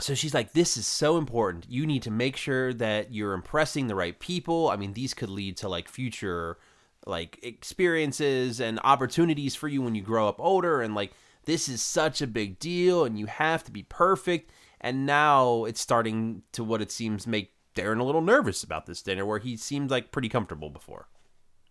[0.01, 1.67] So she's like, "This is so important.
[1.69, 4.69] You need to make sure that you're impressing the right people.
[4.71, 6.59] I mean, these could lead to like future
[7.07, 11.12] like experiences and opportunities for you when you grow up older and like
[11.45, 15.81] this is such a big deal and you have to be perfect." And now it's
[15.81, 19.57] starting to what it seems make Darren a little nervous about this dinner where he
[19.57, 21.09] seemed like pretty comfortable before.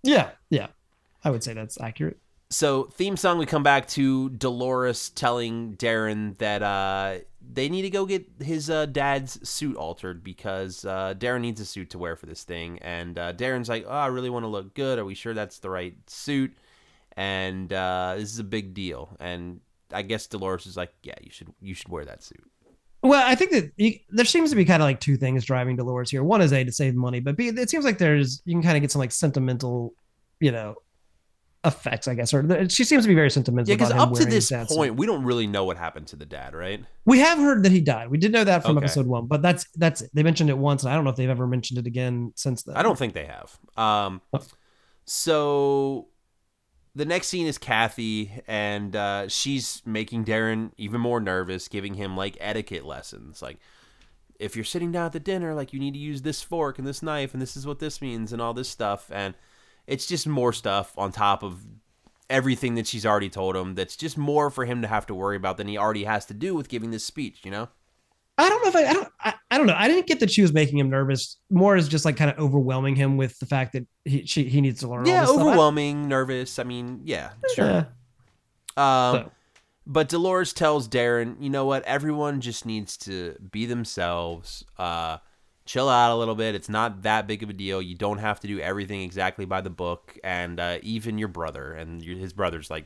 [0.01, 0.67] Yeah, yeah,
[1.23, 2.19] I would say that's accurate.
[2.53, 7.89] So theme song, we come back to Dolores telling Darren that uh, they need to
[7.89, 12.15] go get his uh, dad's suit altered because uh, Darren needs a suit to wear
[12.15, 14.99] for this thing, and uh, Darren's like, "Oh, I really want to look good.
[14.99, 16.55] Are we sure that's the right suit?"
[17.17, 19.59] And uh, this is a big deal, and
[19.91, 22.43] I guess Dolores is like, "Yeah, you should you should wear that suit."
[23.01, 25.75] Well, I think that you, there seems to be kind of like two things driving
[25.75, 26.23] Dolores here.
[26.23, 28.77] One is a to save money, but b it seems like there's you can kind
[28.77, 29.95] of get some like sentimental,
[30.39, 30.75] you know,
[31.65, 32.33] effects, I guess.
[32.33, 33.69] Or she seems to be very sentimental.
[33.69, 34.75] Yeah, because up to this his dad's suit.
[34.77, 36.83] point, we don't really know what happened to the dad, right?
[37.05, 38.09] we have heard that he died.
[38.09, 38.85] We did know that from Okay.
[38.85, 40.09] episode one, but that's that's it.
[40.13, 42.63] they mentioned it once, and I don't know if they've ever mentioned it again since
[42.63, 42.75] then.
[42.75, 43.57] I don't think they have.
[43.77, 44.41] Um, Oh.
[45.05, 46.07] so
[46.95, 52.15] the next scene is Kathy, and uh, she's making Darren even more nervous, giving him
[52.15, 53.41] like etiquette lessons.
[53.41, 53.57] Like,
[54.39, 56.87] if you're sitting down at the dinner, like you need to use this fork and
[56.87, 59.09] this knife, and this is what this means, and all this stuff.
[59.11, 59.33] And
[59.87, 61.63] it's just more stuff on top of
[62.29, 63.75] everything that she's already told him.
[63.75, 66.33] That's just more for him to have to worry about than he already has to
[66.33, 67.41] do with giving this speech.
[67.43, 67.69] You know?
[68.37, 69.75] I don't know if I, I don't I, I don't know.
[69.77, 71.37] I didn't get that she was making him nervous.
[71.51, 74.59] More is just like kind of overwhelming him with the fact that he she, he
[74.61, 75.05] needs to learn.
[75.05, 75.37] Yeah, stuff.
[75.37, 76.57] I- overwhelming, nervous.
[76.57, 77.65] I mean, yeah, sure.
[77.65, 77.85] Yeah.
[78.77, 79.31] Um, So-
[79.85, 81.83] But Dolores tells Darren, you know what?
[81.83, 84.63] Everyone just needs to be themselves.
[84.79, 85.17] Uh,
[85.65, 86.55] chill out a little bit.
[86.55, 87.81] It's not that big of a deal.
[87.81, 90.17] You don't have to do everything exactly by the book.
[90.23, 92.85] And uh, even your brother and your, his brother's like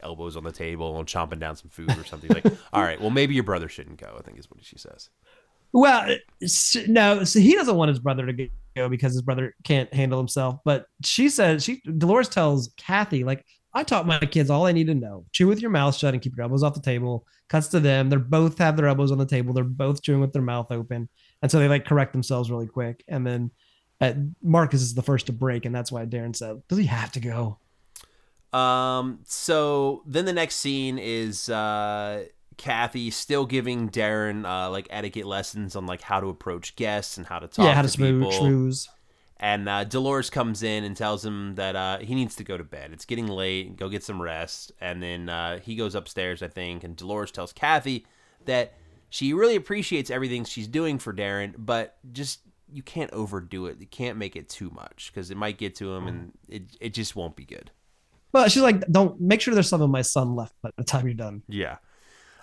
[0.00, 2.30] elbows on the table and chomping down some food or something.
[2.30, 4.16] like, all right, well, maybe your brother shouldn't go.
[4.18, 5.10] I think is what she says.
[5.72, 6.16] Well,
[6.86, 10.60] no, so he doesn't want his brother to go because his brother can't handle himself.
[10.64, 14.86] But she says she Dolores tells Kathy like I taught my kids all I need
[14.86, 17.26] to know: chew with your mouth shut and keep your elbows off the table.
[17.48, 19.52] Cuts to them; they're both have their elbows on the table.
[19.52, 21.08] They're both chewing with their mouth open,
[21.42, 23.04] and so they like correct themselves really quick.
[23.08, 23.50] And then
[24.00, 27.12] uh, Marcus is the first to break, and that's why Darren said, "Does he have
[27.12, 27.58] to go?"
[28.58, 29.20] Um.
[29.24, 32.24] So then the next scene is uh,
[32.56, 37.26] Kathy still giving Darren uh, like etiquette lessons on like how to approach guests and
[37.26, 37.64] how to talk.
[37.64, 38.46] yeah, how to to smooth people.
[38.46, 38.88] schmooze.
[39.40, 42.64] And uh, Dolores comes in and tells him that uh, he needs to go to
[42.64, 42.90] bed.
[42.92, 43.76] It's getting late.
[43.76, 44.72] Go get some rest.
[44.80, 46.82] And then uh, he goes upstairs, I think.
[46.82, 48.04] And Dolores tells Kathy
[48.46, 48.72] that
[49.10, 52.40] she really appreciates everything she's doing for Darren, but just
[52.70, 53.80] you can't overdo it.
[53.80, 56.94] You can't make it too much because it might get to him and it, it
[56.94, 57.70] just won't be good.
[58.30, 61.06] But she's like, "Don't make sure there's some of my son left by the time
[61.06, 61.76] you're done." Yeah.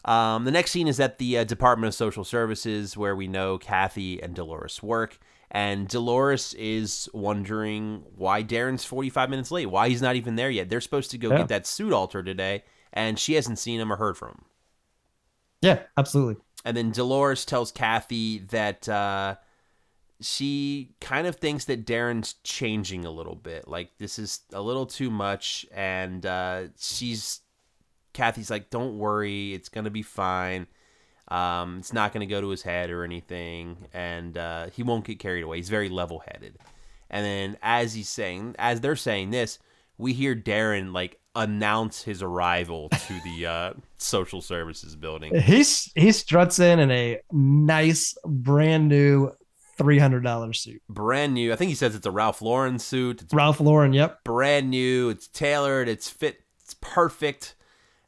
[0.04, 3.58] Um, the next scene is at the uh, Department of Social Services, where we know
[3.58, 5.20] Kathy and Dolores work.
[5.52, 10.70] And Dolores is wondering why Darren's 45 minutes late, why he's not even there yet.
[10.70, 11.38] They're supposed to go Yeah.
[11.38, 14.42] get that suit altered today, and she hasn't seen him or heard from him.
[15.62, 16.42] Yeah, absolutely.
[16.66, 19.36] And then Dolores tells Kathy that uh,
[20.20, 23.68] she kind of thinks that Darren's changing a little bit.
[23.68, 25.68] Like, this is a little too much.
[25.72, 27.42] And uh, she's,
[28.14, 30.66] Kathy's like, don't worry, it's to be fine.
[31.28, 33.78] Um, it's not to go to his head or anything.
[33.94, 35.58] And uh, he won't get carried away.
[35.58, 36.58] He's very level headed.
[37.12, 39.60] And then as he's saying, as they're saying this,
[40.00, 45.36] we hear Darren like announce his arrival to the uh, social services building.
[45.36, 49.32] He's he struts in in a nice brand new
[49.78, 50.82] three hundred dollars suit.
[50.90, 51.52] brand new.
[51.52, 53.22] I think he says it's a Ralph Lauren suit.
[53.22, 53.94] It's Ralph Lauren.
[53.94, 54.24] Yep.
[54.24, 55.10] brand new.
[55.10, 55.88] It's tailored.
[55.88, 56.42] It's fit.
[56.64, 57.56] It's perfect.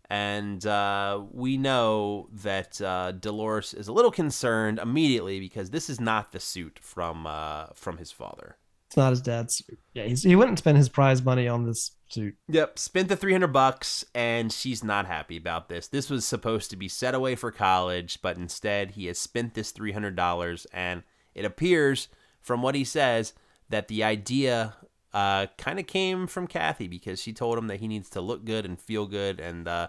[0.10, 6.00] And uh, we know that uh, Dolores is a little concerned immediately because this is
[6.00, 8.56] not the suit from uh, from his father.
[8.88, 9.78] It's not his dad's suit.
[9.94, 12.36] Yeah, he's, he wouldn't spend his prize money on this suit.
[12.48, 15.88] Yep, spent the 300 bucks and she's not happy about this.
[15.88, 19.72] This was supposed to be set away for college, but instead he has spent this
[19.74, 21.04] $300 and
[21.36, 22.08] it appears
[22.42, 23.34] from what he says
[23.70, 24.76] that the idea
[25.14, 28.46] uh, kind of came from Kathy because she told him that he needs to look
[28.46, 29.88] good and feel good and uh,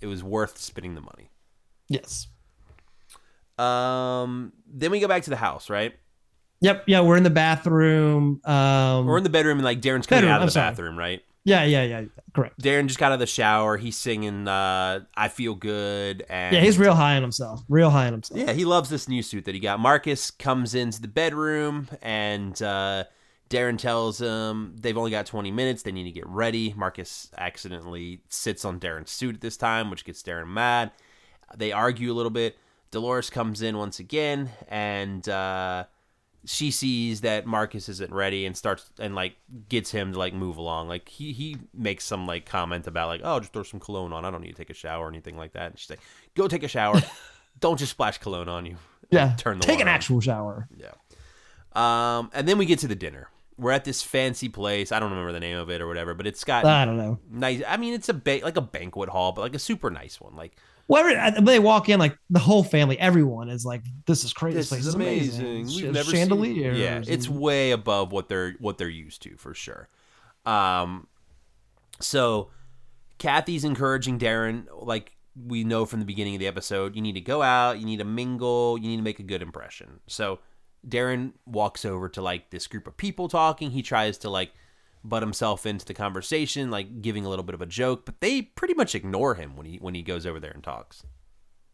[0.00, 1.30] it was worth spending the money.
[1.88, 2.28] Yes.
[3.58, 5.94] Um, then we go back to the house, right?
[6.60, 6.84] Yep.
[6.86, 8.40] Yeah, we're in the bathroom.
[8.44, 10.70] Um, We're in the bedroom and like Darren's coming Bedroom, out of I'm the sorry.
[10.70, 11.22] bathroom, right?
[11.48, 12.04] Yeah, yeah, yeah.
[12.34, 12.60] Correct.
[12.60, 13.76] Darren just got out of the shower.
[13.76, 17.62] He's singing uh, "I Feel Good," and Yeah, he's real high on himself.
[17.68, 18.38] Real high on himself.
[18.38, 19.80] Yeah, he loves this new suit that he got.
[19.80, 23.04] Marcus comes into the bedroom and uh,
[23.50, 25.82] Darren tells him they've only got 20 minutes.
[25.82, 26.74] They need to get ready.
[26.76, 30.92] Marcus accidentally sits on Darren's suit at this time, which gets Darren mad.
[31.56, 32.58] They argue a little bit.
[32.90, 35.84] Dolores comes in once again and uh,
[36.48, 39.36] she sees that Marcus isn't ready and starts and like
[39.68, 40.88] gets him to like move along.
[40.88, 44.24] Like he he makes some like comment about like oh just throw some cologne on.
[44.24, 45.70] I don't need to take a shower or anything like that.
[45.70, 46.00] And she's like
[46.34, 47.00] go take a shower.
[47.60, 48.76] don't just splash cologne on you.
[49.10, 49.34] Yeah.
[49.36, 49.94] Turn the Take an on.
[49.94, 50.68] actual shower.
[50.76, 50.92] Yeah.
[51.74, 53.28] Um, and then we get to the dinner.
[53.56, 54.92] We're at this fancy place.
[54.92, 57.18] I don't remember the name of it or whatever, but it's got I don't know.
[57.30, 57.62] nice.
[57.66, 60.36] I mean, it's a ba- like a banquet hall, but like a super nice one.
[60.36, 60.56] Like
[60.88, 64.32] Well, every, uh, they walk in, like the whole family, everyone is like, "This is
[64.32, 64.56] crazy.
[64.56, 65.66] this place is amazing.
[65.66, 66.76] We've never chandeliers.
[66.76, 66.82] Seen...
[66.82, 69.88] Yeah, and- it's way above what they're what they're used to for sure.
[70.46, 71.06] Um,
[72.00, 72.50] so
[73.18, 75.12] Kathy's encouraging Darren, like
[75.46, 77.98] we know from the beginning of the episode, you need to go out, you need
[77.98, 80.00] to mingle, you need to make a good impression.
[80.06, 80.38] So
[80.86, 83.70] Darren walks over to like this group of people talking.
[83.70, 84.52] He tries to like
[85.08, 88.42] butt himself into the conversation, like giving a little bit of a joke, but they
[88.42, 91.02] pretty much ignore him when he when he goes over there and talks.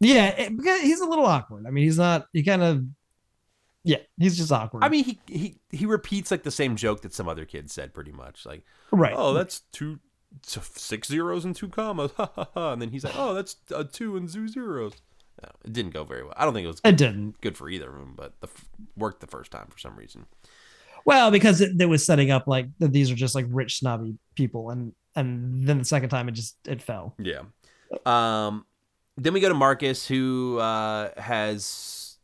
[0.00, 1.66] yeah, it- because he's a little awkward.
[1.66, 2.26] I mean, he's not.
[2.32, 2.84] He kind of.
[3.86, 4.82] Yeah, he's just awkward.
[4.82, 7.92] I mean, he he he repeats like the same joke that some other kids said,
[7.92, 8.46] pretty much.
[8.46, 9.12] Like, right?
[9.14, 9.98] oh, that's two,
[10.42, 12.72] six zeros and two commas, ha ha ha.
[12.72, 14.94] And then he's like, oh, that's a two and two zeros.
[15.42, 16.32] No, it didn't go very well.
[16.36, 17.40] I don't think it was It didn't.
[17.42, 18.64] good for either of them, but the f-
[18.96, 20.24] worked the first time for some reason.
[21.04, 24.16] Well, because it, it was setting up like that these are just like rich snobby
[24.34, 27.14] people, and and then the second time it just it fell.
[27.18, 27.42] Yeah.
[28.06, 28.64] Um,
[29.16, 32.16] then we go to Marcus, who uh, has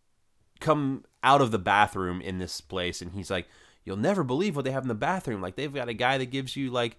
[0.60, 3.46] come out of the bathroom in this place, and he's like,
[3.84, 5.40] "You'll never believe what they have in the bathroom.
[5.40, 6.96] Like they've got a guy that gives you like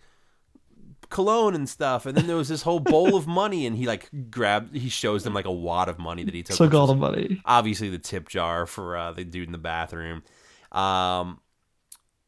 [1.09, 4.09] cologne and stuff, and then there was this whole bowl of money, and he like
[4.29, 6.55] grabbed, he shows them like a wad of money that he took.
[6.55, 7.41] So which all the money.
[7.45, 10.23] obviously the tip jar for uh, the dude in the bathroom.
[10.71, 11.39] Um,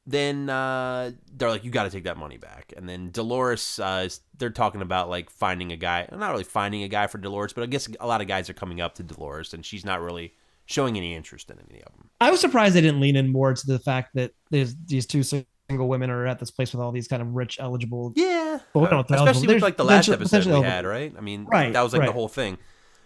[0.05, 4.03] then uh, they're like, "You got to take that money back." And then Dolores, uh,
[4.05, 6.07] is, they're talking about like finding a guy.
[6.11, 8.53] Not really finding a guy for Dolores, but I guess a lot of guys are
[8.53, 10.33] coming up to Dolores, and she's not really
[10.65, 12.09] showing any interest in any of them.
[12.21, 15.23] I was surprised they didn't lean in more to the fact that there's these two
[15.23, 18.13] single women are at this place with all these kind of rich, eligible.
[18.15, 21.13] Yeah, Well, know especially with like the last episode we had, right?
[21.17, 22.57] I mean, Right, that was like the whole thing.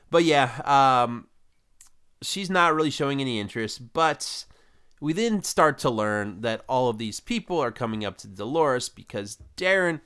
[0.10, 1.28] But yeah, um,
[2.22, 3.94] she's not really showing any interest.
[3.94, 4.46] But
[5.00, 8.90] we then start to learn that all of these people are coming up to Dolores
[8.90, 10.02] because Darren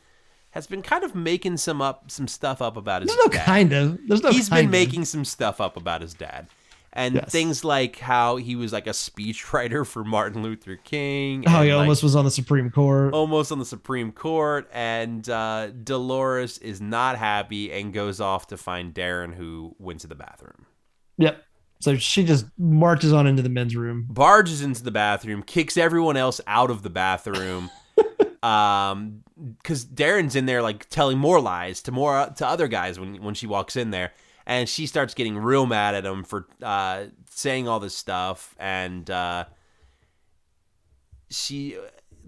[0.52, 3.18] has been kind of making some up some stuff up about his dad.
[3.18, 4.00] There's no kind of.
[4.08, 4.32] There's no.
[4.32, 4.72] He's been of.
[4.72, 6.48] making some stuff up about his dad.
[6.94, 7.32] And Yes.
[7.32, 11.44] things like how he was like a speechwriter for Martin Luther King.
[11.44, 13.14] How and, he like, almost was on the Supreme Court.
[13.14, 18.58] almost on the Supreme Court, and uh, Dolores is not happy and goes off to
[18.58, 20.66] find Darren, who went to the bathroom.
[21.18, 21.42] Yep.
[21.82, 24.06] So she just marches on into the men's room.
[24.08, 27.72] Barges into the bathroom, kicks everyone else out of the bathroom,
[28.44, 29.24] um,
[29.58, 33.34] because Darren's in there like telling more lies to more to other guys when when
[33.34, 34.14] she walks in there,
[34.46, 39.10] and she starts getting real mad at him for uh, saying all this stuff, and
[39.10, 39.46] uh,
[41.32, 41.78] she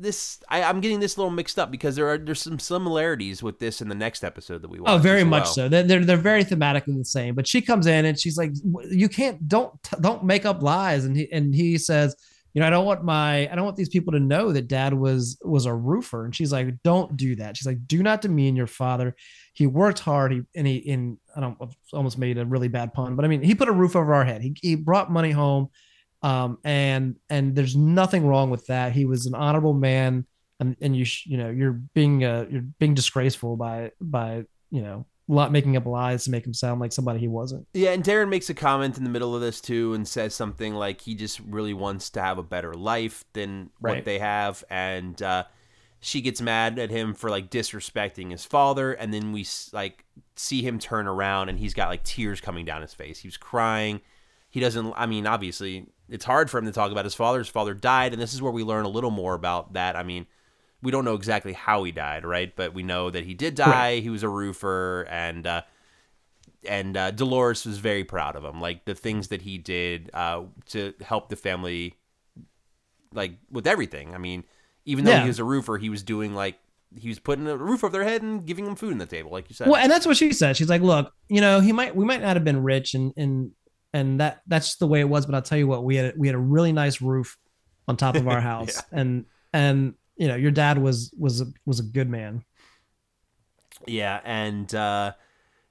[0.03, 3.41] this I, I'm getting this a little mixed up because there are there's some similarities
[3.41, 4.91] with this in the next episode that we oh, watch.
[4.91, 5.53] Oh, very much well.
[5.53, 5.69] so.
[5.69, 7.33] They're, they're they're very thematically the same.
[7.33, 8.51] But she comes in and she's like,
[8.91, 12.15] "You can't don't don't make up lies." And he and he says,
[12.53, 14.93] "You know, I don't want my I don't want these people to know that Dad
[14.93, 18.55] was was a roofer." And she's like, "Don't do that." She's like, "Do not demean
[18.55, 19.15] your father.
[19.53, 20.33] He worked hard.
[20.33, 23.27] He and he in I don't I've almost made a really bad pun, but I
[23.27, 24.41] mean, he put a roof over our head.
[24.41, 25.69] He he brought money home."
[26.23, 28.93] Um, and and there's nothing wrong with that.
[28.93, 30.25] He was an honorable man,
[30.59, 34.81] and and you sh- you know you're being uh you're being disgraceful by by you
[34.81, 37.65] know lot making up lies to make him sound like somebody he wasn't.
[37.73, 40.73] Yeah, and Darren makes a comment in the middle of this too and says something
[40.73, 44.63] like he just really wants to have a better life than what they have.
[44.69, 45.45] And uh,
[45.99, 48.91] she gets mad at him for like disrespecting his father.
[48.91, 50.05] And then we like
[50.35, 53.19] see him turn around and he's got like tears coming down his face.
[53.19, 54.01] He was crying.
[54.49, 57.39] He doesn't, I mean, obviously, it's hard for him to talk about his father.
[57.39, 58.13] His father died.
[58.13, 59.95] And this is where we learn a little more about that.
[59.95, 60.27] I mean,
[60.83, 62.55] we don't know exactly how he died, right?
[62.55, 63.99] But we know that he did die.
[63.99, 65.61] He was a roofer, and uh,
[66.67, 68.61] and uh, Dolores was very proud of him.
[68.61, 71.95] Like the things that he did uh, to help the family,
[73.13, 74.13] like with everything.
[74.13, 74.43] I mean,
[74.85, 75.21] even though Yeah.
[75.23, 76.59] he was a roofer, he was doing like
[76.95, 79.31] he was putting a roof over their head and giving them food on the table,
[79.31, 79.67] like you said.
[79.67, 80.55] Well, and that's what she said.
[80.57, 83.51] She's like, "Look, you know, he might we might not have been rich, and and
[83.93, 85.25] and that that's the way it was.
[85.25, 87.37] But I'll tell you what, we had we had a really nice roof
[87.87, 91.79] on top of our house, and and you know, your dad was was a, was
[91.79, 92.43] a good man.
[93.85, 95.13] Yeah, and uh,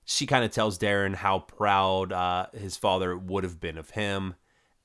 [0.04, 4.34] she kind of tells Darren how proud uh, his father would have been of him.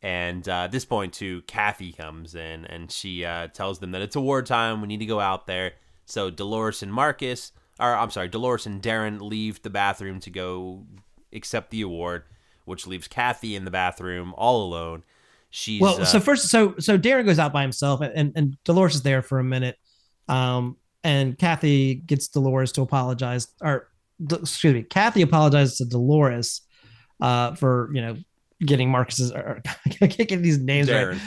[0.02, 4.02] And uh, at this point, too, Kathy comes in and she uh, tells them that
[4.02, 4.80] it's award time.
[4.80, 5.74] We need to go out there.
[6.06, 10.86] So Dolores and Marcus, or I'm sorry, Dolores and Darren leave the bathroom to go
[11.34, 12.24] accept the award,
[12.68, 15.04] which leaves Kathy in the bathroom all alone.
[15.50, 18.96] She's Well, uh, so first, so so Darren goes out by himself, and and Dolores
[18.96, 19.78] is there for a minute,
[20.28, 23.90] um, and Kathy gets Dolores to apologize, or
[24.30, 26.62] excuse me, Kathy apologizes to Dolores,
[27.22, 28.18] uh, for you know
[28.60, 29.62] getting Marcus's, or,
[30.02, 31.18] I can't get these names right.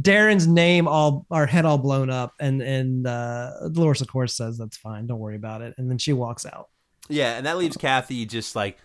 [0.00, 4.56] Darren's name all our head all blown up, and and uh, Dolores of course says
[4.56, 6.68] that's fine, don't worry about it, and then she walks out.
[7.08, 8.78] Yeah, and that leaves Kathy just like,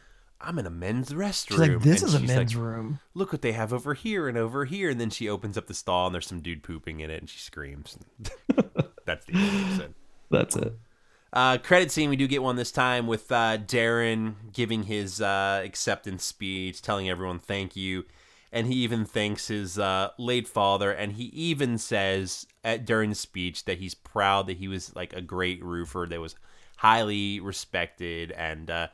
[0.46, 1.48] I'm in a men's restroom.
[1.48, 3.94] She's like, "This And is a she's like, men's room." look what they have over
[3.94, 4.90] here and over here.
[4.90, 7.30] And then she opens up the stall and there's some dude pooping in it and
[7.30, 7.98] she screams.
[9.06, 9.94] That's the end the episode.
[10.30, 10.80] That's it.
[11.34, 15.62] Uh, credit scene, we do get one this time with uh, Darren giving his uh,
[15.66, 18.06] acceptance speech, telling everyone thank you.
[18.54, 20.92] And he even thanks his uh, late father.
[20.92, 25.12] And he even says at, during the speech that he's proud that he was like
[25.12, 26.36] a great roofer that was
[26.78, 28.32] highly respected.
[28.32, 28.88] And uh,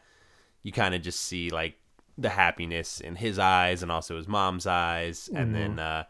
[0.63, 1.75] you kind of just see like
[2.17, 5.29] the happiness in his eyes and also his mom's eyes.
[5.33, 6.03] And then uh,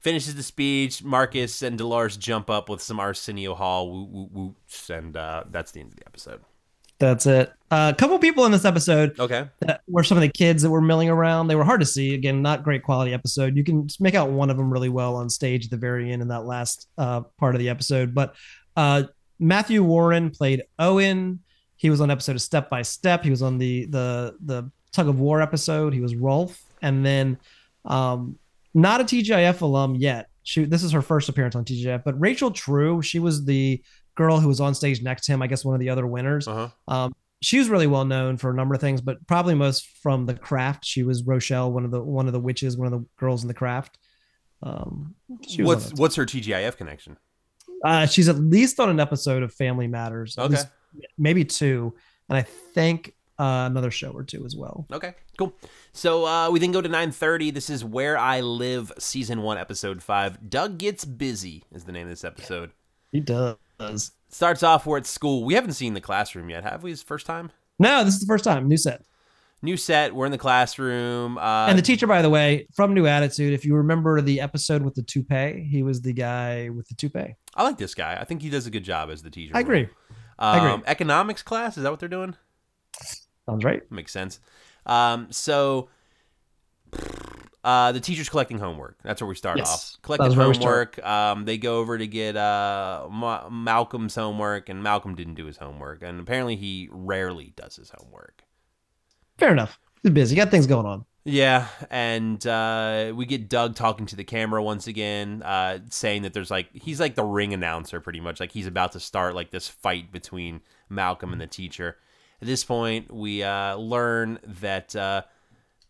[0.00, 1.02] finishes the speech.
[1.02, 5.72] Marcus and Dolores jump up with some Arsenio Hall woo woo woots, and uh, that's
[5.72, 6.40] the end of the episode.
[6.98, 7.50] That's it.
[7.70, 9.48] Uh, a couple people in this episode Okay.
[9.60, 11.48] that were some of the kids that were milling around.
[11.48, 12.14] They were hard to see.
[12.14, 13.56] Again, not great quality episode.
[13.56, 16.20] You can make out one of them really well on stage at the very end
[16.20, 18.14] in that last uh, part of the episode.
[18.14, 18.34] But
[18.76, 19.04] uh,
[19.38, 21.40] Matthew Warren played Owen.
[21.80, 23.24] He was on episode of Step by Step.
[23.24, 25.94] He was on the the the tug of war episode.
[25.94, 27.38] He was Rolf, and then
[27.86, 28.38] um,
[28.74, 30.28] not a TGIF alum yet.
[30.42, 32.04] She this is her first appearance on TGIF.
[32.04, 33.82] But Rachel True, she was the
[34.14, 35.40] girl who was on stage next to him.
[35.40, 36.46] I guess one of the other winners.
[36.46, 36.94] Uh huh.
[36.94, 40.26] Um, she was really well known for a number of things, but probably most from
[40.26, 40.84] the craft.
[40.84, 43.48] She was Rochelle, one of the one of the witches, one of the girls in
[43.48, 43.96] the craft.
[44.62, 45.14] Um,
[45.58, 47.16] What's what's her TGIF connection?
[47.82, 50.56] uh, she's at least on an episode of Family Matters, Okay.
[51.18, 51.94] Maybe two,
[52.28, 54.86] and I think uh, another show or two as well.
[54.92, 55.54] Okay, cool.
[55.92, 57.54] So uh, we then go to 9:30.
[57.54, 60.50] This is Where I Live, season one, episode five.
[60.50, 62.72] Doug gets busy is the name of this episode.
[63.12, 64.12] He does.
[64.28, 65.44] Starts off we're at school.
[65.44, 66.92] We haven't seen the classroom yet, have we?
[66.92, 67.50] The first time.
[67.78, 69.02] No, this is the first time new set.
[69.62, 70.14] New set.
[70.14, 71.36] We're in the classroom.
[71.36, 73.52] Uh, and the teacher, by the way, from New Attitude.
[73.52, 77.36] If you remember the episode with the toupee, he was the guy with the toupee.
[77.54, 78.16] I like this guy.
[78.20, 79.56] I think he does a good job as the teacher.
[79.56, 79.88] I agree.
[80.40, 80.82] Um.
[80.86, 81.76] Economics class.
[81.76, 82.34] Is that what they're doing?
[83.46, 83.82] Sounds right.
[83.90, 84.40] Makes sense.
[84.86, 85.88] Um, so
[87.62, 88.96] uh, the teacher's collecting homework.
[89.02, 90.02] That's where we start Yes, off.
[90.02, 90.96] Collecting was where we start.
[90.96, 91.06] homework.
[91.38, 95.58] Um, they go over to get uh, Ma- Malcolm's homework, and Malcolm didn't do his
[95.58, 98.44] homework, and apparently he rarely does his homework.
[99.38, 99.78] Fair enough.
[100.02, 100.36] He's busy.
[100.36, 101.04] Got things going on.
[101.24, 106.32] Yeah, and uh, we get Doug talking to the camera once again, uh, saying that
[106.32, 108.40] there's like he's like the ring announcer, pretty much.
[108.40, 111.98] Like he's about to start like this fight between Malcolm and the teacher.
[112.40, 115.22] At this point, we uh, learn that uh,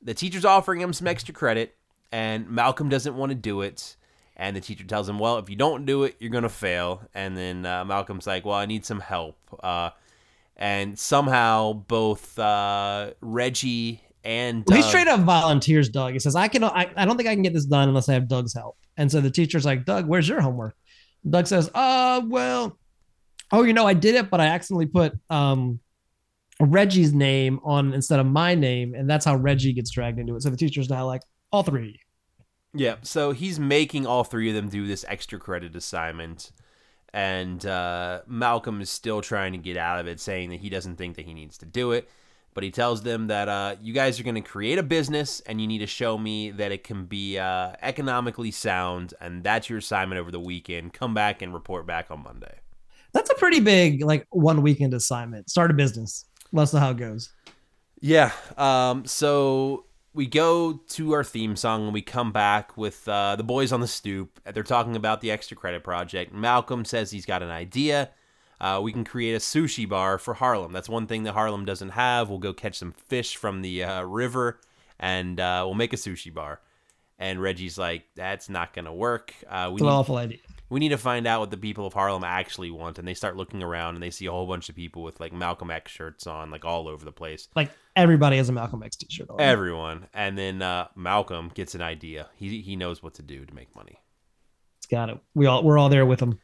[0.02, 1.76] the teacher's offering him some extra credit,
[2.10, 3.96] and Malcolm doesn't want to do it.
[4.36, 7.36] And the teacher tells him, "Well, if you don't do it, you're gonna fail." And
[7.36, 9.90] then uh, Malcolm's like, "Well, I need some help." Uh,
[10.56, 12.36] and somehow both
[13.20, 16.12] Reggie and he Doug- straight up volunteers Doug.
[16.12, 18.14] He says, I can I, I don't think I can get this done unless I
[18.14, 18.76] have Doug's help.
[18.96, 20.74] And so the teacher's like, Doug, where's your homework?
[21.28, 22.78] Doug says, uh, well,
[23.52, 25.80] oh, you know, I did it, but I accidentally put um
[26.60, 30.42] Reggie's name on instead of my name, and that's how Reggie gets dragged into it.
[30.42, 31.98] So the teacher's now like, all three.
[32.74, 36.52] Yeah, so he's making all three of them do this extra credit assignment,
[37.12, 40.96] and uh, Malcolm is still trying to get out of it, saying that he doesn't
[40.96, 42.08] think that he needs to do it.
[42.52, 45.60] But he tells them that uh, you guys are going to create a business, and
[45.60, 49.78] you need to show me that it can be uh, economically sound, and that's your
[49.78, 50.92] assignment over the weekend.
[50.92, 52.58] Come back and report back on Monday.
[53.12, 55.50] That's a pretty big like one weekend assignment.
[55.50, 56.26] Start a business.
[56.52, 57.30] Let us know how it goes.
[58.00, 58.32] Yeah.
[58.56, 63.44] Um, so we go to our theme song and we come back with uh, the
[63.44, 64.40] boys on the stoop.
[64.44, 66.32] They're talking about the extra credit project.
[66.32, 68.10] Malcolm says he's got an idea.
[68.60, 70.72] Uh, we can create a sushi bar for Harlem.
[70.72, 72.28] That's one thing that Harlem doesn't have.
[72.28, 74.60] We'll go catch some fish from the uh, river
[74.98, 76.60] and uh, we'll make a sushi bar.
[77.18, 79.34] And Reggie's like, that's not going to work.
[79.48, 80.38] Uh, we It's an need awful idea.
[80.70, 82.98] we need to find out what the people of Harlem actually want.
[82.98, 85.32] And they start looking around and they see a whole bunch of people with like
[85.32, 87.48] Malcolm X shirts on, like all over the place.
[87.54, 89.40] Like everybody has a Malcolm X t-shirt on.
[89.40, 90.06] Everyone.
[90.14, 92.28] And then uh, Malcolm gets an idea.
[92.36, 93.98] He he knows what to do to make money.
[94.80, 95.18] He's got it.
[95.34, 96.38] We all we're all there with him.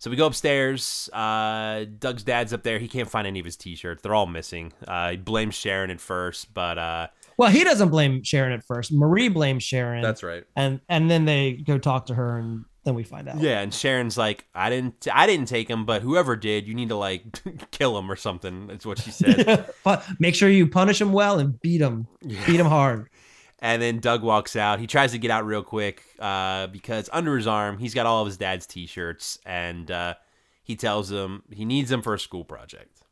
[0.00, 1.10] So we go upstairs.
[1.12, 2.78] Uh, Doug's dad's up there.
[2.78, 4.00] He can't find any of his t-shirts.
[4.02, 4.72] They're all missing.
[4.88, 8.92] Uh, he blames Sharon at first, but uh, Well, he doesn't blame Sharon at first.
[8.92, 10.02] Marie blames Sharon.
[10.02, 10.44] That's right.
[10.56, 13.38] and and then they go talk to her and then we find out.
[13.40, 16.88] Yeah, and Sharon's like, I didn't, I didn't take him, but whoever did, you need
[16.88, 17.22] to like
[17.70, 18.68] kill him or something.
[18.68, 19.68] That's what she said.
[19.84, 22.06] but make sure you punish him well and beat him.
[22.26, 23.10] Beat him hard.
[23.62, 24.80] And then Doug walks out.
[24.80, 28.22] He tries to get out real quick uh, because under his arm, he's got all
[28.22, 29.38] of his dad's t shirts.
[29.44, 30.14] And uh,
[30.62, 33.02] he tells him he needs them for a school project.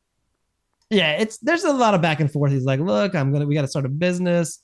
[0.90, 2.50] Yeah, it's there's a lot of back and forth.
[2.50, 4.60] He's like, "Look, I'm gonna we got to start a business,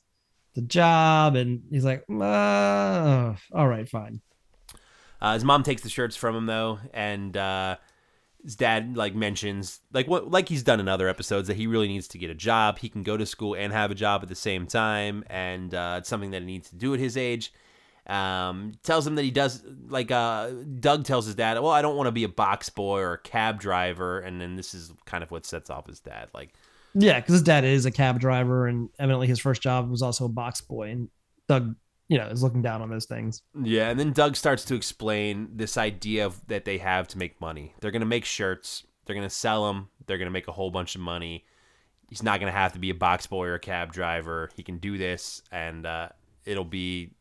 [0.55, 4.23] the job," and he's like, uh, "All right, fine."
[5.21, 6.79] Uh, his mom takes the shirts from him, though.
[6.93, 7.77] And uh,
[8.45, 11.89] his dad like mentions like what like he's done in other episodes that he really
[11.89, 12.79] needs to get a job.
[12.79, 15.97] He can go to school and have a job at the same time, and uh,
[15.99, 17.53] it's something that he needs to do at his age.
[18.07, 21.97] Um, tells him that he does like uh, Doug tells his dad, "Well, I don't
[21.97, 25.25] want to be a box boy or a cab driver," and then this is kind
[25.25, 26.29] of what sets off his dad.
[26.35, 26.53] Like,
[26.93, 30.27] Yeah, because his dad is a cab driver, and evidently his first job was also
[30.27, 30.91] a box boy.
[30.91, 31.09] And
[31.49, 31.77] Doug,
[32.09, 33.43] you know, is looking down on those things.
[33.61, 37.41] Yeah, and then Doug starts to explain this idea of, that they have to make
[37.41, 37.75] money.
[37.81, 40.53] They're going to make shirts, they're going to sell them, they're going to make a
[40.53, 41.45] whole bunch of money.
[42.09, 44.51] He's not going to have to be a box boy or a cab driver.
[44.55, 46.11] He can do this, and uh,
[46.45, 47.15] it'll be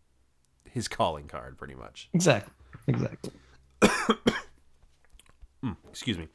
[0.70, 2.10] his calling card, pretty much.
[2.14, 2.54] Exactly.
[2.88, 3.32] Exactly.
[5.90, 6.28] Excuse me.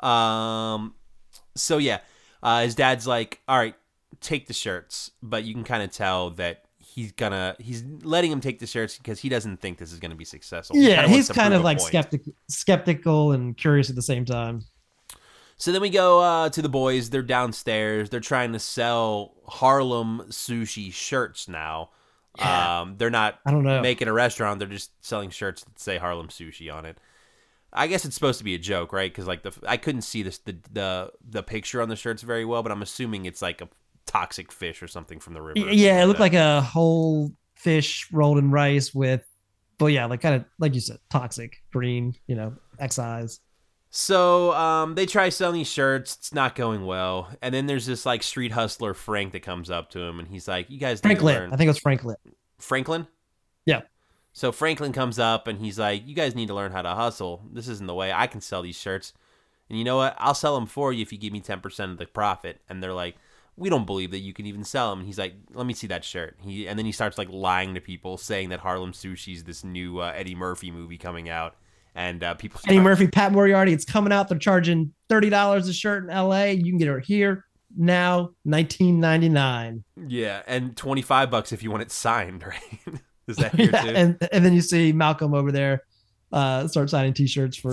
[0.00, 0.94] Um,
[1.54, 1.98] so yeah,
[2.42, 3.74] uh, his dad's like, all right,
[4.20, 6.64] take the shirts, but you can kind of tell that
[6.94, 10.14] he's gonna he's letting him take the shirts because he doesn't think this is gonna
[10.14, 10.76] be successful.
[10.76, 11.88] He Yeah, kinda he's kind of like point.
[11.88, 14.64] skeptic, skeptical and curious at the same time.
[15.56, 17.10] So then we go uh, to the boys.
[17.10, 18.08] They're downstairs.
[18.08, 21.90] They're trying to sell Harlem sushi shirts now.
[22.38, 22.80] Yeah.
[22.80, 23.82] Um, they're not I don't know.
[23.82, 24.58] making a restaurant.
[24.58, 26.96] They're just selling shirts that say Harlem Sushi on it.
[27.72, 29.10] I guess it's supposed to be a joke, right?
[29.12, 32.44] Because like the I couldn't see this the the the picture on the shirts very
[32.44, 33.68] well, but I'm assuming it's like a
[34.10, 35.70] toxic fish or something from the river.
[35.70, 39.22] yeah, it looked like a whole fish rolled in rice with,
[39.78, 43.38] but yeah, like kind of like you said, toxic green, you know, excise.
[43.90, 46.16] So um, they try selling these shirts.
[46.16, 49.90] It's not going well, and then there's this like street hustler Frank that comes up
[49.90, 51.78] to him, and he's like, "You guys need to Franklin, learn." I think it was
[51.78, 52.16] Franklin.
[52.58, 53.06] Franklin.
[53.64, 53.82] Yeah.
[54.32, 57.42] So Franklin comes up and he's like, "You guys need to learn how to hustle.
[57.52, 59.12] This isn't the way I can sell these shirts.
[59.68, 60.16] And you know what?
[60.18, 62.82] I'll sell them for you if you give me ten percent of the profit." And
[62.82, 63.16] they're like,
[63.60, 65.86] "We don't believe that you can even sell them." And he's like, "Let me see
[65.86, 69.44] that shirt." He and then he starts like lying to people, saying that Harlem Sushi's
[69.44, 71.54] this new uh, Eddie Murphy movie coming out,
[71.94, 72.60] and uh, people.
[72.66, 73.70] Eddie Murphy, Pat Morita.
[73.70, 74.28] It's coming out.
[74.28, 76.52] They're charging thirty dollars a shirt in L.A.
[76.54, 77.44] You can get it here
[77.76, 79.84] now, nineteen ninety nine.
[80.08, 82.98] Yeah, and twenty five bucks if you want it signed, right?
[83.28, 83.88] Is that here Yeah, too?
[83.90, 85.82] and and then you see Malcolm over there
[86.32, 87.72] uh, start signing T-shirts for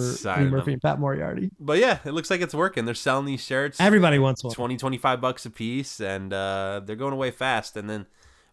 [0.50, 1.50] Murphy and Pat Morita.
[1.60, 2.86] but yeah, it looks like it's working.
[2.86, 3.80] They're selling these shirts.
[3.80, 4.54] Everybody wants one.
[4.54, 8.06] 20 25 bucks a piece and uh, they're going away fast and then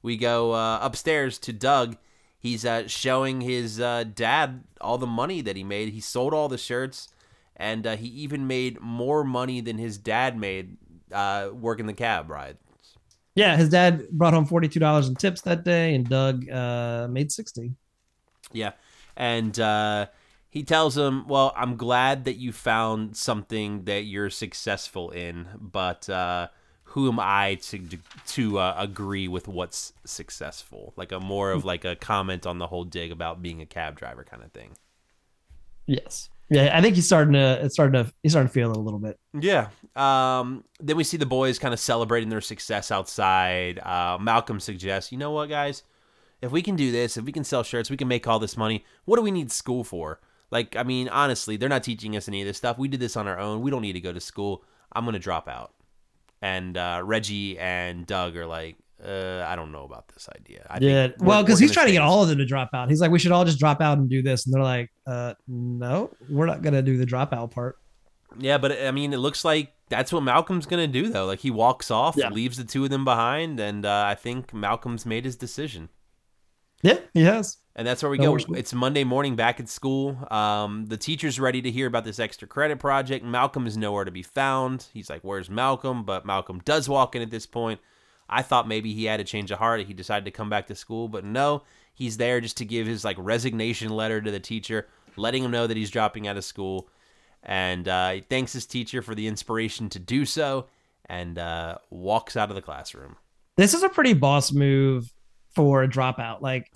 [0.03, 1.97] we go uh, upstairs to doug
[2.39, 6.49] he's uh, showing his uh, dad all the money that he made he sold all
[6.49, 7.09] the shirts
[7.57, 10.77] and uh, he even made more money than his dad made
[11.13, 12.59] uh, working the cab ride
[13.35, 17.09] Yeah, his dad brought home forty two dollars in tips that day, and Doug uh,
[17.11, 17.73] made sixty.
[18.53, 18.73] Yeah.
[19.17, 20.07] And uh,
[20.51, 26.09] he tells him, Well, I'm glad that you found something that you're successful in, but
[26.09, 26.49] uh,
[26.85, 27.81] who am I to
[28.29, 30.93] to uh, agree with what's successful?
[30.97, 33.97] Like a more of like a comment on the whole dig about being a cab
[33.97, 34.77] driver kind of thing.
[35.87, 36.31] Yes.
[36.51, 37.65] Yeah, I think he's starting to.
[37.65, 38.12] It's starting to.
[38.23, 39.19] He's starting to feel it a little bit.
[39.33, 39.69] Yeah.
[39.97, 43.79] Um, then we see the boys kind of celebrating their success outside.
[43.79, 45.83] Uh, Malcolm suggests, you know what, guys?
[46.45, 48.57] If we can do this, if we can sell shirts, we can make all this
[48.57, 48.85] money.
[49.05, 50.21] What do we need school for?
[50.51, 52.79] Like, I mean, honestly, they're not teaching us any of this stuff.
[52.79, 53.61] We did this on our own.
[53.63, 54.63] We don't need to go to school.
[54.93, 55.73] I'm going to drop out.
[56.43, 60.67] And uh, Reggie and Doug are like, uh, I don't know about this idea.
[60.71, 61.07] I think yeah.
[61.07, 62.89] we're- Well, because he's trying to get all of them to drop out.
[62.91, 65.35] He's like, we should all just drop out and do this, and they're like, uh,
[65.49, 67.79] no, we're not gonna do the dropout part.
[68.39, 71.27] Yeah, but I mean, it looks like that's what Malcolm's gonna do, though.
[71.27, 72.29] Like he walks off, Yeah.
[72.31, 75.89] leaves the two of them behind, and uh, I think Malcolm's made his decision.
[76.85, 77.57] Yeah, he has.
[77.74, 78.55] And that's where we No go.
[78.55, 80.18] It's Monday morning back at school.
[80.30, 83.24] Um, the teacher's ready to hear about this extra credit project.
[83.24, 84.87] Malcolm is nowhere to be found.
[84.93, 87.80] He's like, "Where's Malcolm?" But Malcolm does walk in at this point.
[88.28, 89.80] I thought maybe he had a change of heart.
[89.87, 91.62] He decided to come back to school, but no,
[91.95, 95.66] he's there just to give his like resignation letter to the teacher, letting him know
[95.66, 96.91] that he's dropping out of school.
[97.43, 100.66] And uh, he thanks his teacher for the inspiration to do so,
[101.07, 103.16] and uh, walks out of the classroom.
[103.57, 105.14] This is a pretty boss move
[105.55, 106.41] for a dropout.
[106.41, 106.71] Like,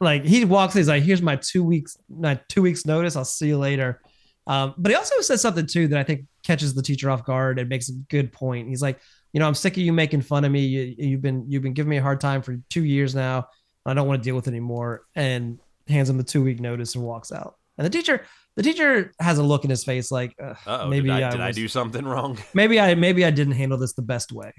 [0.00, 0.74] like he walks.
[0.74, 3.16] He's like, "Here's my two weeks, my two weeks notice.
[3.16, 4.00] I'll see you later."
[4.46, 7.58] Um, but he also said something too that I think catches the teacher off guard
[7.58, 8.68] and makes a good point.
[8.68, 9.00] He's like,
[9.32, 10.60] "You know, I'm sick of you making fun of me.
[10.60, 13.48] You, you've been you've been giving me a hard time for two years now.
[13.86, 16.94] I don't want to deal with it anymore." And hands him the two week notice
[16.94, 17.56] and walks out.
[17.76, 18.24] And the teacher,
[18.56, 21.40] the teacher has a look in his face like, Uh-oh, maybe did, I, I, did
[21.40, 22.38] I do something wrong?
[22.54, 24.52] maybe I maybe I didn't handle this the best way."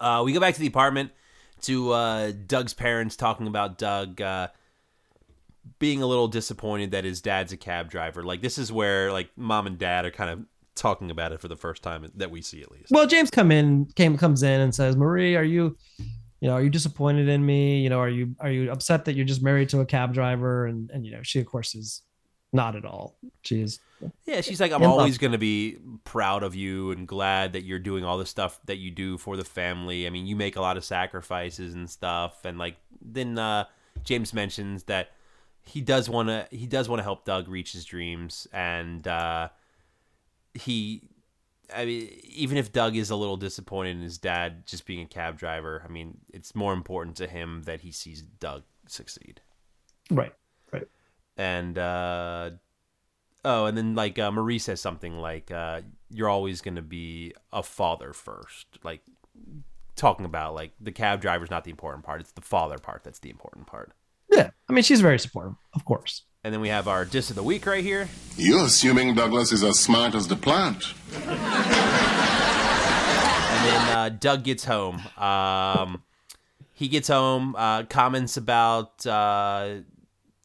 [0.00, 1.10] Uh, we go back to the apartment
[1.62, 4.48] to uh, Doug's parents talking about Doug uh,
[5.78, 8.22] being a little disappointed that his dad's a cab driver.
[8.22, 10.44] Like this is where like mom and dad are kind of
[10.74, 12.90] talking about it for the first time that we see at least.
[12.90, 15.76] Well, James come in came comes in and says, "Marie, are you,
[16.40, 17.80] you know, are you disappointed in me?
[17.80, 20.66] You know, are you are you upset that you're just married to a cab driver?"
[20.66, 22.02] And and you know, she of course is
[22.52, 23.18] not at all.
[23.42, 23.80] She is
[24.26, 27.62] Yeah, she's like, I'm In always going to be proud of you and glad that
[27.62, 30.06] you're doing all the stuff that you do for the family.
[30.06, 32.44] I mean, you make a lot of sacrifices and stuff.
[32.44, 33.64] And like, then uh,
[34.04, 35.10] James mentions that
[35.64, 39.48] he does want to he does want to help Doug reach his dreams, and uh,
[40.54, 41.02] he.
[41.74, 45.06] I mean, even if Doug is a little disappointed in his dad just being a
[45.06, 49.42] cab driver, I mean, it's more important to him that he sees Doug succeed
[50.10, 50.32] Right.
[50.72, 50.88] right.
[51.36, 52.52] and uh
[53.48, 55.80] oh and then like uh, marie says something like uh
[56.10, 59.00] you're always gonna be a father first like
[59.96, 63.18] talking about like the cab driver's not the important part it's the father part that's
[63.20, 63.92] the important part
[64.30, 66.24] Yeah, I mean, she's very supportive, of course.
[66.44, 68.08] And then we have our diss of the week right here.
[68.36, 70.92] You're assuming Douglas is as smart as the plant.
[73.50, 75.00] And then uh, Doug gets home.
[75.16, 76.02] Um,
[76.74, 79.04] he gets home, uh, comments about.
[79.06, 79.80] Uh,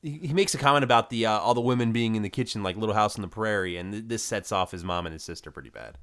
[0.04, 2.62] he he makes a comment about the uh, all the women being in the kitchen,
[2.62, 5.24] like Little House on the Prairie, and th- this sets off his mom and his
[5.24, 5.97] sister pretty bad.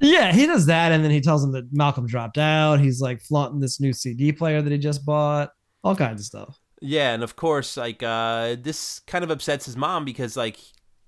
[0.00, 2.80] Yeah, he does that, and then he tells them that Malcolm dropped out.
[2.80, 5.52] He's like flaunting this new CD player that he just bought,
[5.84, 6.58] all kinds of stuff.
[6.80, 10.58] Yeah, and of course, like uh, this kind of upsets his mom because like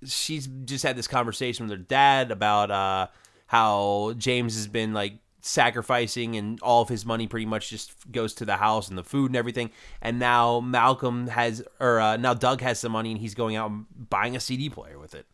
[0.05, 3.09] she's just had this conversation with her dad about uh,
[3.47, 5.15] how James has been like
[5.45, 9.05] sacrificing and all of his money pretty much just goes to the house and the
[9.05, 9.71] food and everything.
[10.01, 13.71] And now Malcolm has, or uh, now Doug has some money and he's going out
[13.71, 15.27] and buying a CD player with it.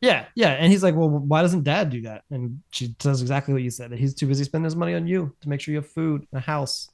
[0.00, 3.52] Yeah, yeah, and he's like, "Well, why doesn't Dad do that?" And she says exactly
[3.52, 3.90] what you said.
[3.90, 6.24] That he's too busy spending his money on you to make sure you have food,
[6.30, 6.90] and a house.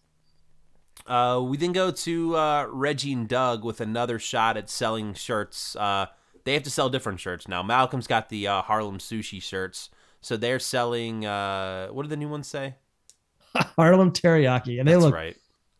[1.06, 5.76] Uh, we then go to uh, Reggie and Doug with another shot at selling shirts.
[5.76, 6.06] Uh,
[6.44, 7.62] they have to sell different shirts now.
[7.62, 9.90] Malcolm's got the uh, Harlem Sushi shirts,
[10.24, 11.24] so they're selling.
[11.26, 12.74] Uh, what do the new ones say?
[13.76, 15.36] Harlem teriyaki, and they That's look right.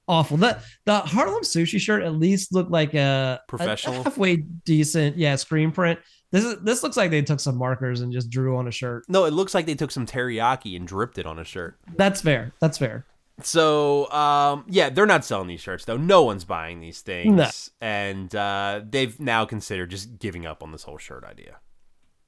[0.07, 0.37] awful.
[0.37, 4.01] The the Harlem sushi shirt at least looked like a a- Professional?
[4.01, 5.99] a halfway decent, yeah, screen print.
[6.31, 9.05] This is this looks like they took some markers and just drew on a shirt.
[9.09, 11.79] No, it looks like they took some teriyaki and dripped it on a shirt.
[11.97, 12.53] That's fair.
[12.61, 13.07] That's fair.
[13.43, 15.97] So, um, yeah, they're not selling these shirts though.
[15.97, 17.49] No one's buying these things, No.
[17.81, 21.57] and uh, they've now considered just giving up on this whole shirt idea.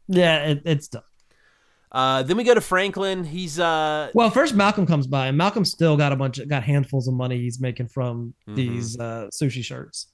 [0.08, 1.02] Yeah, it, it's done.
[1.96, 3.24] Uh, then we go to Franklin.
[3.24, 6.62] He's uh, Well, first Malcolm comes by, and Malcolm still got a bunch of got
[6.62, 8.54] handfuls of money he's making from Mhm.
[8.54, 10.08] these uh, sushi shirts.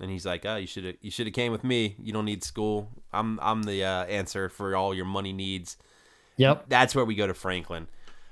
[0.00, 1.96] and he's like, "Oh, you should have you should have came with me.
[2.02, 2.88] You don't need school.
[3.12, 5.76] I'm I'm the uh, answer for all your money needs."
[6.38, 6.66] Yep.
[6.68, 7.88] That's where we go to Franklin,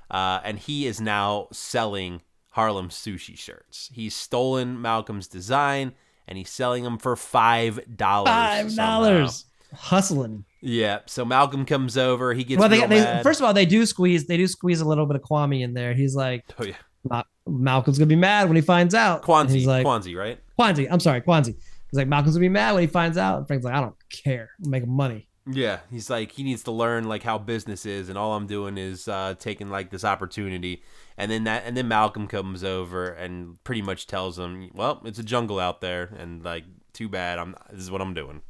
[0.09, 2.21] uh, and he is now selling
[2.51, 3.89] Harlem sushi shirts.
[3.93, 5.91] He's stolen Malcolm's design,
[6.27, 8.29] and he's selling them for five dollars.
[8.29, 9.45] Five dollars.
[9.73, 10.45] Hustling.
[10.61, 10.99] Yeah.
[11.05, 12.33] So Malcolm comes over.
[12.33, 14.85] He gets well, they, they first of all they do squeeze they do squeeze a
[14.85, 15.93] little bit of Kwame in there.
[15.93, 19.23] He's like, oh yeah, Ma- Malcolm's gonna be mad when he finds out.
[19.23, 19.51] Kwanzi.
[19.51, 20.39] He's like, Kwanzi, right?
[20.59, 20.87] Kwanzi.
[20.89, 21.55] I'm sorry, Kwanzi.
[21.89, 23.37] He's like, Malcolm's gonna be mad when he finds out.
[23.37, 24.49] And Frank's like, I don't care.
[24.63, 25.27] I'm making money.
[25.49, 25.79] Yeah.
[25.89, 29.07] He's like he needs to learn like how business is, and all I'm doing is
[29.07, 30.83] uh, taking like this opportunity.
[31.17, 35.19] And then that, and then Malcolm comes over and pretty much tells him, "Well, it's
[35.19, 36.63] a jungle out there, and like,
[36.93, 37.39] too bad.
[37.39, 37.55] I'm.
[37.71, 38.41] This is what I'm doing."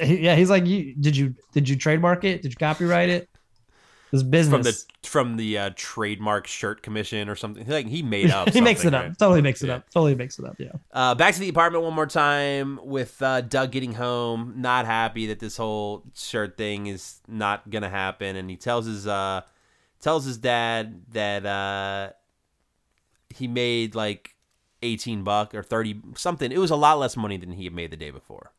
[0.00, 2.42] Yeah, he's like, you did you did you trademark it?
[2.42, 3.28] Did you copyright it?
[4.10, 4.50] This business.
[4.50, 7.66] From the from the uh, trademark shirt commission or something.
[7.66, 8.48] Like he made up.
[8.50, 9.02] he makes it up.
[9.04, 9.18] right?
[9.18, 9.74] Totally makes it Yeah.
[9.76, 9.90] up.
[9.90, 10.56] Totally makes it up.
[10.58, 10.72] Yeah.
[10.92, 15.26] Uh, back to the apartment one more time with uh, Doug getting home, not happy
[15.26, 19.42] that this whole shirt thing is not gonna happen, and he tells his uh,
[20.00, 22.10] tells his dad that uh,
[23.34, 24.34] he made like
[24.82, 26.50] eighteen buck or thirty something.
[26.52, 28.52] It was a lot less money than he had made the day before.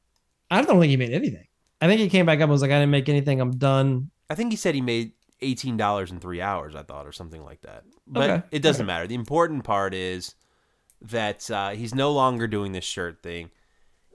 [0.52, 1.46] I don't think he made anything.
[1.82, 3.40] I think he came back up and was like, I didn't make anything.
[3.40, 4.12] I'm done.
[4.30, 6.76] I think he said he made eighteen dollars in three hours.
[6.76, 7.84] I thought, or something like that.
[8.08, 8.44] But Okay.
[8.52, 8.88] it doesn't Okay.
[8.88, 9.08] matter.
[9.08, 10.36] The important part is
[11.02, 13.52] that uh, he's no longer doing this shirt thing.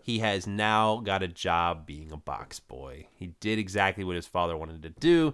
[0.02, 3.06] He has now got a job being a box boy.
[3.14, 5.32] He did exactly what his father wanted to do.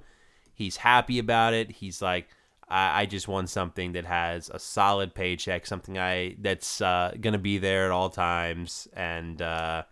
[0.55, 1.73] He's happy about it.
[1.73, 2.29] He's like,
[2.69, 7.39] I, I just want something that has a solid paycheck, something I that's uh, gonna
[7.39, 9.83] be there at all times, and uh,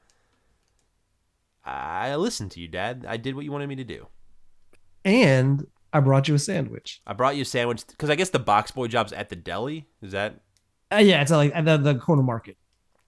[1.68, 3.04] I listened to you, Dad.
[3.08, 4.06] I did what you wanted me to do.
[5.04, 7.00] And I brought you a sandwich.
[7.06, 9.86] I brought you a sandwich because I guess the box boy job's at the deli.
[10.02, 10.40] Is that?
[10.92, 12.56] Uh, yeah, it's like at the, the corner market.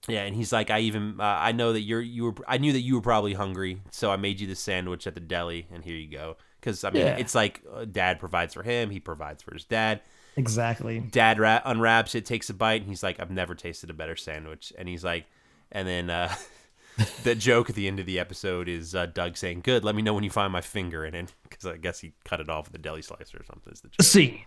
[0.08, 2.72] Yeah, and he's like, I even uh, I know that you're you were I knew
[2.72, 5.84] that you were probably hungry, so I made you the sandwich at the deli, and
[5.84, 6.36] here you go.
[6.58, 7.16] Because I mean, Yeah.
[7.16, 10.00] it's like uh, dad provides for him, he provides for his dad.
[10.36, 11.00] Exactly.
[11.00, 14.16] Dad ra- unwraps it, takes a bite, and he's like, I've never tasted a better
[14.16, 14.72] sandwich.
[14.78, 15.26] And he's like,
[15.72, 16.32] and then uh,
[17.24, 20.02] the joke at the end of the episode is uh, Doug saying, "Good, let me
[20.02, 22.66] know when you find my finger in it," because I guess he cut it off
[22.66, 23.72] with a deli slicer or something.
[23.72, 24.02] Is the joke.
[24.02, 24.46] See,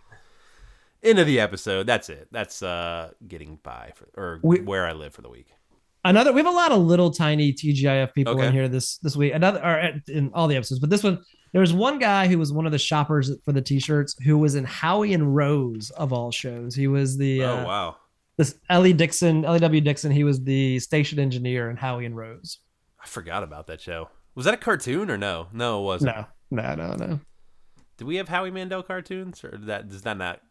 [1.02, 1.88] end of the episode.
[1.88, 2.28] That's it.
[2.32, 5.48] That's uh getting by for or We- where I live for the week.
[6.06, 6.32] another.
[6.34, 8.48] We have a lot of little tiny TGIF people Okay.
[8.48, 9.34] in here this this week.
[9.34, 11.24] Another or uh, in all the episodes, but this one
[11.54, 14.56] there was one guy who was one of the shoppers for the t-shirts who was
[14.56, 16.74] in Howie and Rose of all shows.
[16.76, 17.96] He was the uh, oh wow.
[18.38, 20.12] This Ellie Dixon, Ellie W Dixon.
[20.12, 22.60] He was the station engineer in Howie and Rose.
[23.02, 24.10] I forgot about that show.
[24.36, 25.48] Was that a cartoon or no?
[25.54, 26.16] No, it wasn't.
[26.16, 27.20] No, no, no, no.
[27.98, 30.42] Did we have Howie Mandel cartoons or did that is that not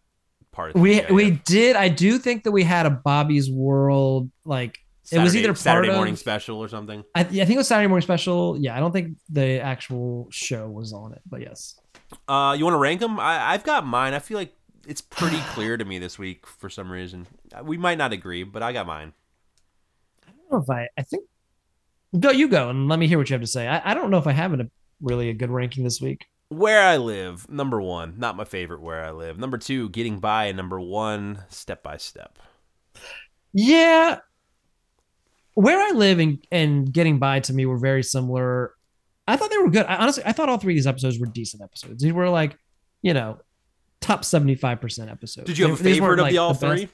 [0.53, 1.77] part of the We we did.
[1.77, 4.79] I do think that we had a Bobby's World like
[5.11, 7.03] it was either part Saturday of- morning special or something.
[7.15, 8.57] I, yeah, I think it was Saturday morning special.
[8.61, 11.79] Yeah, I don't think the actual show was on it, but yes.
[12.29, 13.19] Uh, you want to rank them?
[13.19, 14.15] I I've got mine.
[14.15, 14.55] I feel like
[14.87, 17.27] it's pretty clear to me this week for some reason.
[17.63, 19.13] We might not agree, but I got mine.
[20.27, 20.89] I don't know if I.
[20.97, 21.25] I think
[22.19, 23.69] go you go and let me hear what you have to say.
[23.69, 24.69] I, I don't know if I have a
[25.01, 26.27] really a good ranking this week.
[26.49, 28.83] Where I live, number one, not my favorite.
[28.83, 32.39] Where I live, number two, getting by, and number one, step by step.
[33.55, 34.19] Yeah,
[35.55, 38.75] where I live and and getting by to me were very similar.
[39.27, 39.87] I thought they were good.
[39.87, 42.03] I, honestly, I thought all three of these episodes were decent episodes.
[42.03, 42.59] These were like,
[43.01, 43.39] you know,
[44.01, 45.47] top seventy five percent episodes.
[45.47, 46.87] Did you have a favorite of like, the all the best.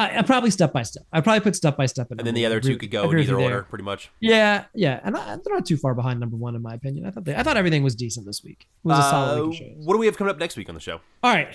[0.00, 1.04] I, I probably step by step.
[1.12, 2.18] I probably put step by step in.
[2.18, 3.38] And then the other two could go in either you there.
[3.38, 4.10] order, pretty much.
[4.20, 7.06] Yeah, yeah, and I, they're not too far behind number one in my opinion.
[7.06, 8.66] I thought they, I thought everything was decent this week.
[8.84, 9.86] It was a solid Uh, week of shows.
[9.86, 11.00] what do we have coming up next week on the show?
[11.22, 11.54] All right,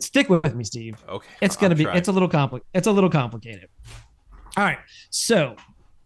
[0.00, 1.02] stick with me, Steve.
[1.08, 1.96] Okay, It's I'll gonna be try.
[1.96, 3.68] it's a little compli- It's a little complicated.
[4.56, 4.78] All right,
[5.10, 5.56] so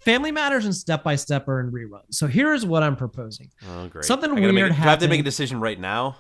[0.01, 2.03] Family Matters and Step by Step are in reruns.
[2.15, 3.51] So here's what I'm proposing.
[3.69, 4.05] oh, great.
[4.05, 6.17] something I gotta make weird it- Do I have to make a decision right now?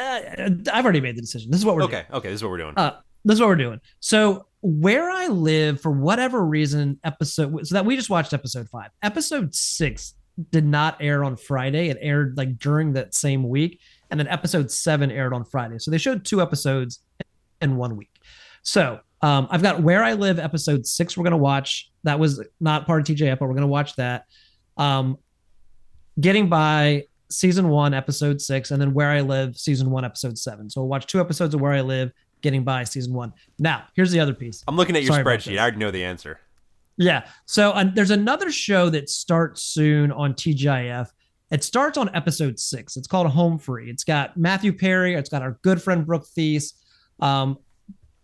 [0.00, 0.20] Uh,
[0.72, 1.50] I've already made the decision.
[1.50, 1.94] This is what we're doing.
[1.94, 2.74] Okay, okay, this is what we're doing.
[2.76, 3.80] Uh, this is what we're doing.
[4.00, 8.90] So where I live, for whatever reason, episode so that we just watched episode five.
[9.02, 10.14] Episode six
[10.50, 11.88] did not air on Friday.
[11.88, 15.78] It aired like during that same week, and then episode seven aired on Friday.
[15.78, 17.00] So they showed two episodes
[17.60, 18.10] in one week.
[18.62, 21.16] So um, I've got where I live episode six.
[21.16, 21.90] We're gonna watch.
[22.04, 24.24] That was not part of TGIF, but we're gonna watch that.
[24.76, 25.18] Um,
[26.20, 30.68] getting by season one, episode six, and then where I live, season one, episode seven.
[30.68, 32.12] So we'll watch two episodes of where I live,
[32.42, 33.32] getting by season one.
[33.58, 34.64] Now, here's the other piece.
[34.68, 35.58] I'm looking at your sorry spreadsheet.
[35.58, 36.40] I already know the answer.
[36.96, 37.26] Yeah.
[37.46, 41.08] So uh, there's another show that starts soon on TGIF.
[41.50, 42.96] It starts on episode six.
[42.96, 43.90] It's called Home Free.
[43.90, 45.14] It's got Matthew Perry.
[45.14, 46.74] It's got our good friend Brooke Theiss.
[47.20, 47.58] Um,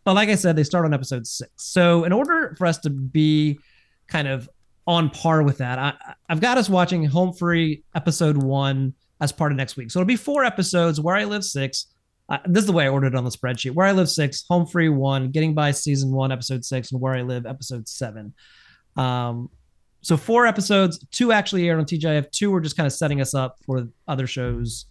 [0.05, 1.51] but like I said, they start on episode six.
[1.57, 3.59] So in order for us to be
[4.07, 4.49] kind of
[4.87, 5.95] on par with that, I,
[6.29, 9.91] I've got us watching Home Free episode one as part of next week.
[9.91, 11.01] So it'll be four episodes.
[11.01, 11.87] Where I live six.
[12.29, 13.73] Uh, this is the way I ordered it on the spreadsheet.
[13.73, 17.15] Where I live six, Home Free one, Getting by season one, episode six, and Where
[17.15, 18.35] I live episode seven.
[18.97, 19.51] Um,
[20.01, 22.31] so four episodes, two actually aired on TGIF.
[22.31, 24.87] Two were just kind of setting us up for other shows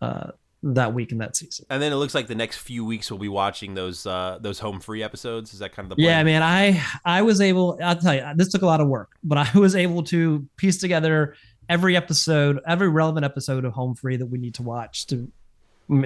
[0.00, 0.30] uh,
[0.62, 1.66] that week in that season.
[1.70, 4.58] And then it looks like the next few weeks we'll be watching those uh those
[4.58, 5.52] home free episodes.
[5.52, 6.06] Is that kind of the plan?
[6.06, 7.78] Yeah, man, I I was able.
[7.82, 10.78] I'll tell you, this took a lot of work, but I was able to piece
[10.78, 11.34] together
[11.68, 15.30] every episode, every relevant episode of Home Free that we need to watch to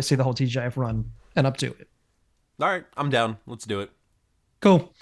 [0.01, 1.89] see the whole TGIF run and up to it.
[2.61, 3.39] All right, I'm down.
[3.47, 3.91] Let's do it.
[4.61, 4.95] Cool.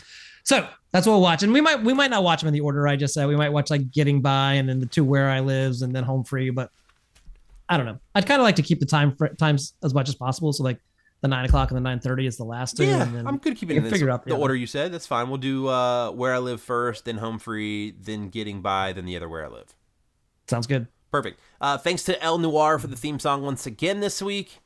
[0.44, 2.60] So that's what we'll watch, and we might we might not watch them in the
[2.60, 3.26] order I just said.
[3.28, 6.04] We might watch like Getting By, and then the two Where I Lives, and then
[6.04, 6.50] Home Free.
[6.50, 6.70] But
[7.68, 7.98] I don't know.
[8.14, 10.52] I'd kind of like to keep the time fr- times as much as possible.
[10.52, 10.80] So like
[11.20, 12.84] the nine o'clock and the nine thirty is the last two.
[12.84, 14.92] Yeah, and then I'm good keeping it figure out the the order you said.
[14.92, 15.28] That's fine.
[15.28, 19.16] We'll do uh where I live first, then home free, then getting by, then the
[19.16, 19.76] other where I live.
[20.48, 20.88] Sounds good.
[21.12, 21.38] Perfect.
[21.60, 24.58] Uh, thanks to El Noir for the theme song once again this week.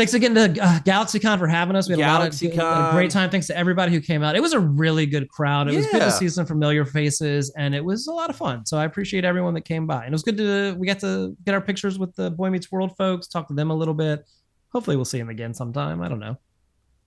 [0.00, 1.86] Thanks again to uh, GalaxyCon for having us.
[1.86, 3.28] We had a lot of a great time.
[3.28, 4.34] Thanks to everybody who came out.
[4.34, 5.68] It was a really good crowd.
[5.68, 8.64] It was good to see some familiar faces, and it was a lot of fun.
[8.64, 11.36] So I appreciate everyone that came by, and it was good to we got to
[11.44, 14.24] get our pictures with the Boy Meets World folks, talk to them a little bit.
[14.72, 16.00] Hopefully, we'll see them again sometime.
[16.00, 16.38] I don't know.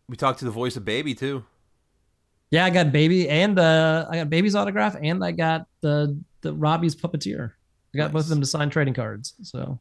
[0.07, 1.43] We talked to the voice of Baby too.
[2.51, 6.53] Yeah, I got baby and uh, I got baby's autograph, and I got the the
[6.53, 7.53] Robbie's puppeteer.
[7.95, 9.33] I got both of them to sign trading cards.
[9.41, 9.79] So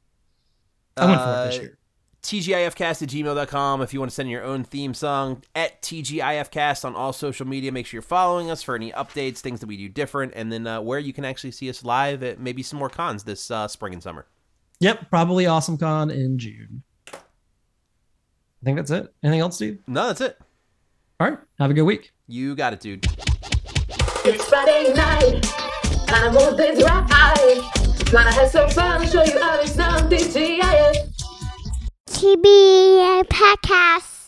[0.96, 1.78] I went for it this Uh, year.
[2.22, 6.94] TGIFcast at gmail.com if you want to send your own theme song at TGIFcast on
[6.94, 7.72] all social media.
[7.72, 10.66] Make sure you're following us for any updates, things that we do different, and then
[10.66, 13.66] uh, where you can actually see us live at maybe some more cons this uh,
[13.66, 14.26] spring and summer.
[14.78, 16.82] Yep, probably Awesome Con in June.
[17.12, 19.12] I think that's it.
[19.24, 19.80] Anything else, Steve?
[19.88, 20.38] No, that's it.
[21.18, 21.38] All right.
[21.58, 22.12] Have a good week.
[22.28, 23.04] You got it, dude.
[24.24, 25.44] It's Friday night,
[26.08, 27.02] and I'm on things right.
[28.12, 31.11] Wanna have some fun, show you how it's something TIF.
[32.12, 34.21] TBA podcast.